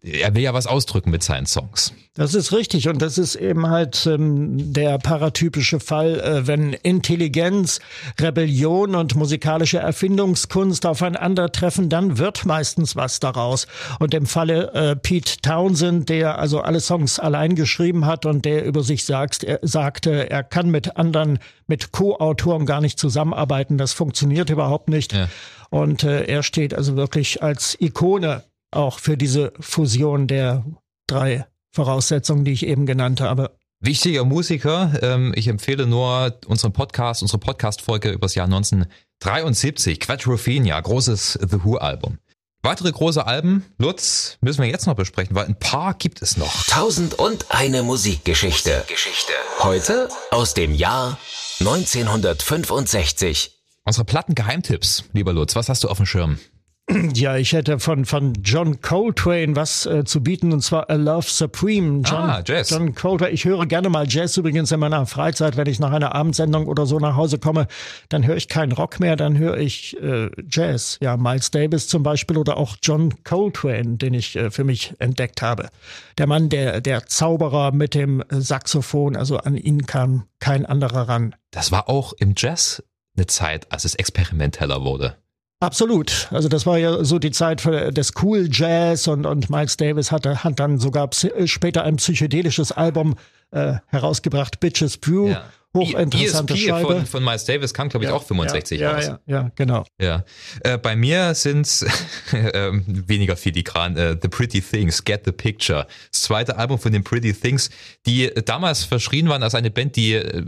er 0.05 0.35
will 0.35 0.43
ja 0.43 0.53
was 0.53 0.67
ausdrücken 0.67 1.11
mit 1.11 1.23
seinen 1.23 1.47
Songs. 1.47 1.95
Das 2.15 2.35
ist 2.35 2.53
richtig 2.53 2.89
und 2.89 3.03
das 3.03 3.19
ist 3.19 3.35
eben 3.35 3.69
halt 3.69 4.07
ähm, 4.07 4.73
der 4.73 4.99
paratypische 4.99 5.81
Fall, 5.81 6.21
äh, 6.21 6.47
wenn 6.47 6.73
Intelligenz, 6.73 7.81
Rebellion 8.21 8.95
und 8.95 9.17
musikalische 9.17 9.79
Erfindungskunst 9.79 10.87
aufeinandertreffen, 10.87 11.89
dann 11.89 12.19
wird 12.19 12.45
meistens 12.45 12.95
was 12.95 13.19
daraus. 13.19 13.67
Und 13.99 14.15
im 14.15 14.27
Falle 14.27 14.73
äh, 14.75 14.95
Pete 14.95 15.39
Townsend, 15.43 16.09
der 16.09 16.39
also 16.39 16.61
alle 16.61 16.81
Songs 16.81 17.19
allein 17.19 17.54
geschrieben 17.55 18.07
hat 18.07 18.27
und 18.27 18.45
der 18.45 18.65
über 18.65 18.83
sich 18.83 19.05
sagt, 19.05 19.45
er 19.45 19.61
sagte, 19.63 20.31
er 20.31 20.43
kann 20.43 20.71
mit 20.71 20.97
anderen, 20.97 21.39
mit 21.67 21.93
Co-Autoren 21.93 22.67
gar 22.67 22.81
nicht 22.81 22.99
zusammenarbeiten, 22.99 23.79
das 23.79 23.93
funktioniert 23.93 24.51
überhaupt 24.51 24.89
nicht. 24.89 25.13
Ja. 25.13 25.29
Und 25.71 26.05
äh, 26.05 26.25
er 26.25 26.43
steht 26.43 26.75
also 26.75 26.97
wirklich 26.97 27.43
als 27.43 27.77
Ikone 27.81 28.45
auch 28.71 28.99
für 28.99 29.17
diese 29.17 29.53
Fusion 29.61 30.27
der 30.27 30.65
drei 31.07 31.47
Voraussetzungen, 31.71 32.45
die 32.45 32.53
ich 32.53 32.67
eben 32.67 32.87
genannt 32.87 33.21
habe. 33.21 33.51
Wichtiger 33.81 34.25
Musiker. 34.25 34.93
Ähm, 35.03 35.33
ich 35.37 35.49
empfehle 35.49 35.87
nur 35.87 36.39
unseren 36.47 36.73
Podcast, 36.73 37.23
unsere 37.23 37.39
Podcast-Folge 37.39 38.11
über 38.11 38.27
das 38.27 38.35
Jahr 38.35 38.47
1973, 38.47 40.01
Quadrophenia, 40.01 40.81
großes 40.81 41.39
The 41.43 41.65
Who-Album. 41.65 42.19
Weitere 42.65 42.91
große 42.91 43.25
Alben, 43.27 43.67
Lutz, 43.77 44.39
müssen 44.41 44.63
wir 44.63 44.71
jetzt 44.71 44.87
noch 44.87 44.95
besprechen, 44.95 45.37
weil 45.37 45.45
ein 45.45 45.59
paar 45.59 45.93
gibt 45.93 46.23
es 46.23 46.39
noch. 46.39 46.65
Tausend 46.65 47.13
und 47.13 47.51
eine 47.51 47.83
Musikgeschichte. 47.83 48.85
Geschichte. 48.89 49.35
Heute 49.59 50.09
aus 50.31 50.55
dem 50.55 50.75
Jahr 50.75 51.19
1965. 51.61 53.61
Unsere 53.85 54.07
Plattengeheimtipps, 54.07 55.05
lieber 55.13 55.35
Lutz, 55.35 55.55
was 55.57 55.69
hast 55.69 55.85
du 55.85 55.89
auf 55.89 55.99
dem 55.99 56.07
Schirm? 56.07 56.39
Ja, 57.15 57.37
ich 57.37 57.53
hätte 57.53 57.79
von, 57.79 58.05
von 58.05 58.35
John 58.43 58.81
Coltrane 58.81 59.57
was 59.57 59.87
äh, 59.87 60.05
zu 60.05 60.23
bieten 60.23 60.53
und 60.53 60.63
zwar 60.63 60.91
A 60.91 60.95
Love 60.95 61.27
Supreme. 61.29 62.03
John, 62.05 62.31
ah, 62.31 62.43
Jazz. 62.45 62.71
John 62.71 62.95
Coltrane. 62.95 63.31
Ich 63.33 63.45
höre 63.45 63.67
gerne 63.67 63.89
mal 63.89 64.07
Jazz 64.09 64.37
übrigens 64.37 64.71
in 64.73 64.81
meiner 64.81 65.07
Freizeit, 65.07 65.57
wenn 65.57 65.67
ich 65.67 65.79
nach 65.79 65.93
einer 65.93 66.15
Abendsendung 66.15 66.67
oder 66.67 66.87
so 66.87 66.99
nach 66.99 67.17
Hause 67.17 67.39
komme, 67.39 67.67
dann 68.09 68.27
höre 68.27 68.37
ich 68.37 68.49
keinen 68.49 68.73
Rock 68.73 69.01
mehr, 69.01 69.17
dann 69.17 69.39
höre 69.39 69.57
ich 69.57 70.01
äh, 70.03 70.31
Jazz. 70.49 70.99
Ja, 71.01 71.17
Miles 71.17 71.51
Davis 71.51 71.89
zum 71.89 72.03
Beispiel 72.03 72.37
oder 72.37 72.57
auch 72.57 72.77
John 72.83 73.23
Coltrane, 73.25 73.97
den 73.97 74.15
ich 74.15 74.37
äh, 74.37 74.51
für 74.51 74.65
mich 74.65 74.95
entdeckt 74.99 75.43
habe. 75.43 75.71
Der 76.19 76.27
Mann, 76.27 76.49
der, 76.49 76.81
der 76.81 77.07
Zauberer 77.07 77.73
mit 77.73 77.95
dem 77.95 78.23
Saxophon, 78.29 79.17
also 79.17 79.39
an 79.39 79.57
ihn 79.57 79.87
kam 79.87 80.25
kein 80.39 80.67
anderer 80.67 81.09
ran. 81.09 81.35
Das 81.51 81.73
war 81.73 81.89
auch 81.89 82.13
im 82.15 82.35
Jazz 82.37 82.83
eine 83.17 83.27
Zeit, 83.27 83.71
als 83.73 83.85
es 83.85 83.95
experimenteller 83.95 84.83
wurde. 84.83 85.17
Absolut. 85.65 86.29
Also 86.31 86.49
das 86.49 86.67
war 86.67 86.79
ja 86.79 87.03
so 87.05 87.19
die 87.19 87.31
Zeit 87.31 87.65
des 87.65 88.13
Cool 88.23 88.49
Jazz 88.51 89.09
und, 89.09 89.25
und 89.25 89.51
Miles 89.51 89.77
Davis 89.77 90.13
hatte, 90.13 90.45
hat 90.45 90.61
dann 90.61 90.79
sogar 90.79 91.09
später 91.47 91.85
ein 91.85 91.97
psychedelisches 91.97 92.73
Album 92.73 93.17
äh, 93.51 93.75
herausgebracht, 93.87 94.61
Bitches 94.61 94.99
Brew. 94.99 95.31
Ja 95.31 95.45
hochinteressante 95.75 96.55
ESP 96.55 96.69
Scheibe. 96.69 96.87
Von, 96.87 97.07
von 97.07 97.25
Miles 97.25 97.45
Davis 97.45 97.75
kam, 97.75 97.89
glaube 97.89 98.05
ich, 98.05 98.11
ja, 98.11 98.17
auch 98.17 98.23
65 98.23 98.81
ja, 98.81 98.93
raus. 98.93 99.07
Ja, 99.07 99.21
ja, 99.27 99.51
genau. 99.57 99.85
Ja. 100.01 100.25
Äh, 100.61 100.79
bei 100.79 100.97
mir 100.97 101.35
sind 101.35 101.85
äh, 102.33 102.71
weniger 102.73 103.37
filigran 103.37 103.97
äh, 103.97 104.17
The 104.21 104.29
Pretty 104.29 104.61
Things, 104.61 105.05
Get 105.05 105.23
the 105.25 105.33
Picture. 105.33 105.87
Das 106.11 106.23
zweite 106.23 106.57
Album 106.57 106.79
von 106.79 106.93
den 106.93 107.05
Pretty 107.05 107.33
Things, 107.33 107.71
die 108.07 108.31
damals 108.45 108.85
verschrien 108.85 109.29
waren 109.29 109.43
als 109.43 109.55
eine 109.55 109.71
Band, 109.71 109.97
die 109.97 110.15
äh, 110.15 110.45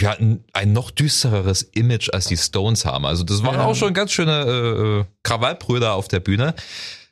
ja, 0.00 0.16
ein 0.52 0.72
noch 0.72 0.90
düstereres 0.90 1.62
Image 1.62 2.10
als 2.12 2.26
die 2.26 2.36
Stones 2.36 2.84
haben. 2.84 3.06
Also 3.06 3.24
das 3.24 3.42
waren 3.42 3.60
auch 3.60 3.74
schon 3.74 3.94
ganz 3.94 4.12
schöne 4.12 5.04
äh, 5.04 5.04
Krawallbrüder 5.22 5.94
auf 5.94 6.08
der 6.08 6.20
Bühne. 6.20 6.54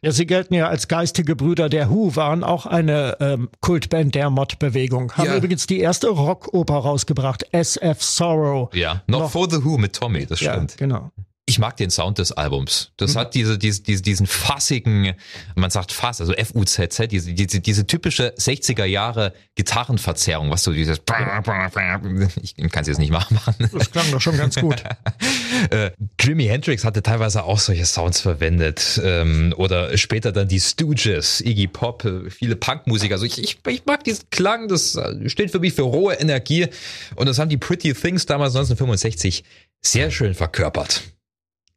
Ja, 0.04 0.10
sie 0.10 0.26
gelten 0.26 0.54
ja 0.54 0.66
als 0.68 0.88
geistige 0.88 1.36
Brüder 1.36 1.68
der 1.68 1.88
Who, 1.88 2.16
waren 2.16 2.42
auch 2.42 2.66
eine 2.66 3.16
ähm, 3.20 3.48
Kultband 3.60 4.16
der 4.16 4.30
Mod-Bewegung. 4.30 5.12
Haben 5.12 5.26
Ja. 5.26 5.36
übrigens 5.36 5.68
die 5.68 5.78
erste 5.78 6.08
Rockoper 6.08 6.74
rausgebracht, 6.74 7.44
SF 7.52 8.02
Sorrow. 8.02 8.74
Ja, 8.74 9.02
noch, 9.06 9.20
Noch- 9.20 9.30
for 9.30 9.48
the 9.48 9.64
Who 9.64 9.78
mit 9.78 9.92
Tommy, 9.94 10.26
das 10.26 10.40
Ja, 10.40 10.54
stimmt. 10.54 10.76
genau. 10.76 11.12
Ich 11.52 11.58
mag 11.58 11.76
den 11.76 11.90
Sound 11.90 12.16
des 12.16 12.32
Albums. 12.32 12.92
Das 12.96 13.14
hat 13.14 13.34
diese, 13.34 13.58
diese, 13.58 13.82
diese, 13.82 14.00
diesen 14.00 14.26
fassigen, 14.26 15.12
man 15.54 15.68
sagt 15.68 15.92
Fass, 15.92 16.22
also 16.22 16.32
F-U-Z-Z, 16.32 17.12
diese, 17.12 17.34
diese, 17.34 17.60
diese 17.60 17.86
typische 17.86 18.32
60er 18.38 18.86
Jahre 18.86 19.34
Gitarrenverzerrung, 19.54 20.50
was 20.50 20.62
so 20.62 20.72
dieses, 20.72 20.96
ich 22.42 22.56
kann 22.70 22.80
es 22.80 22.88
jetzt 22.88 22.98
nicht 22.98 23.12
machen. 23.12 23.38
Das 23.70 23.90
klang 23.90 24.10
doch 24.10 24.20
schon 24.22 24.38
ganz 24.38 24.56
gut. 24.56 24.82
äh, 25.70 25.90
Jimi 26.18 26.46
Hendrix 26.46 26.84
hatte 26.86 27.02
teilweise 27.02 27.44
auch 27.44 27.58
solche 27.58 27.84
Sounds 27.84 28.22
verwendet. 28.22 28.98
Ähm, 29.04 29.52
oder 29.58 29.94
später 29.98 30.32
dann 30.32 30.48
die 30.48 30.58
Stooges, 30.58 31.42
Iggy 31.42 31.66
Pop, 31.66 32.06
äh, 32.06 32.30
viele 32.30 32.56
Punkmusiker. 32.56 33.16
Also 33.16 33.26
ich, 33.26 33.38
ich, 33.38 33.58
ich 33.68 33.84
mag 33.84 34.04
diesen 34.04 34.30
Klang, 34.30 34.68
das 34.68 34.96
äh, 34.96 35.28
steht 35.28 35.50
für 35.50 35.60
mich 35.60 35.74
für 35.74 35.82
rohe 35.82 36.14
Energie. 36.14 36.68
Und 37.14 37.28
das 37.28 37.38
haben 37.38 37.50
die 37.50 37.58
Pretty 37.58 37.92
Things 37.92 38.24
damals 38.24 38.54
1965 38.54 39.44
sehr 39.82 40.10
schön 40.10 40.32
verkörpert. 40.32 41.02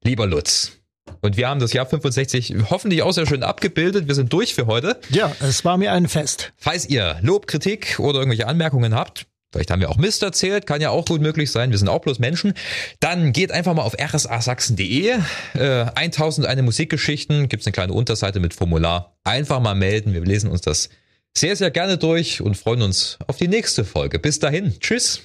Lieber 0.05 0.27
Lutz. 0.27 0.73
Und 1.21 1.35
wir 1.35 1.49
haben 1.49 1.59
das 1.59 1.73
Jahr 1.73 1.87
65 1.87 2.53
hoffentlich 2.69 3.01
auch 3.01 3.11
sehr 3.11 3.25
schön 3.25 3.41
abgebildet. 3.41 4.07
Wir 4.07 4.13
sind 4.13 4.31
durch 4.31 4.53
für 4.53 4.67
heute. 4.67 4.99
Ja, 5.09 5.35
es 5.39 5.65
war 5.65 5.77
mir 5.77 5.91
ein 5.93 6.07
Fest. 6.07 6.53
Falls 6.57 6.87
ihr 6.87 7.17
Lob, 7.21 7.47
Kritik 7.47 7.99
oder 7.99 8.19
irgendwelche 8.19 8.45
Anmerkungen 8.45 8.93
habt, 8.93 9.25
vielleicht 9.51 9.71
haben 9.71 9.81
wir 9.81 9.89
auch 9.89 9.97
Mist 9.97 10.21
erzählt, 10.21 10.67
kann 10.67 10.79
ja 10.79 10.91
auch 10.91 11.05
gut 11.05 11.21
möglich 11.21 11.51
sein, 11.51 11.71
wir 11.71 11.79
sind 11.79 11.87
auch 11.87 12.01
bloß 12.01 12.19
Menschen, 12.19 12.53
dann 12.99 13.33
geht 13.33 13.51
einfach 13.51 13.73
mal 13.73 13.81
auf 13.81 13.95
rsasachsen.de, 13.97 15.15
äh, 15.55 15.85
1001 15.95 16.61
Musikgeschichten, 16.61 17.49
gibt's 17.49 17.65
eine 17.65 17.73
kleine 17.73 17.93
Unterseite 17.93 18.39
mit 18.39 18.53
Formular, 18.53 19.17
einfach 19.23 19.59
mal 19.59 19.73
melden, 19.73 20.13
wir 20.13 20.21
lesen 20.21 20.51
uns 20.51 20.61
das 20.61 20.89
sehr, 21.35 21.55
sehr 21.55 21.71
gerne 21.71 21.97
durch 21.97 22.41
und 22.41 22.55
freuen 22.57 22.83
uns 22.83 23.17
auf 23.25 23.37
die 23.37 23.47
nächste 23.47 23.83
Folge. 23.83 24.19
Bis 24.19 24.37
dahin, 24.37 24.79
tschüss. 24.79 25.21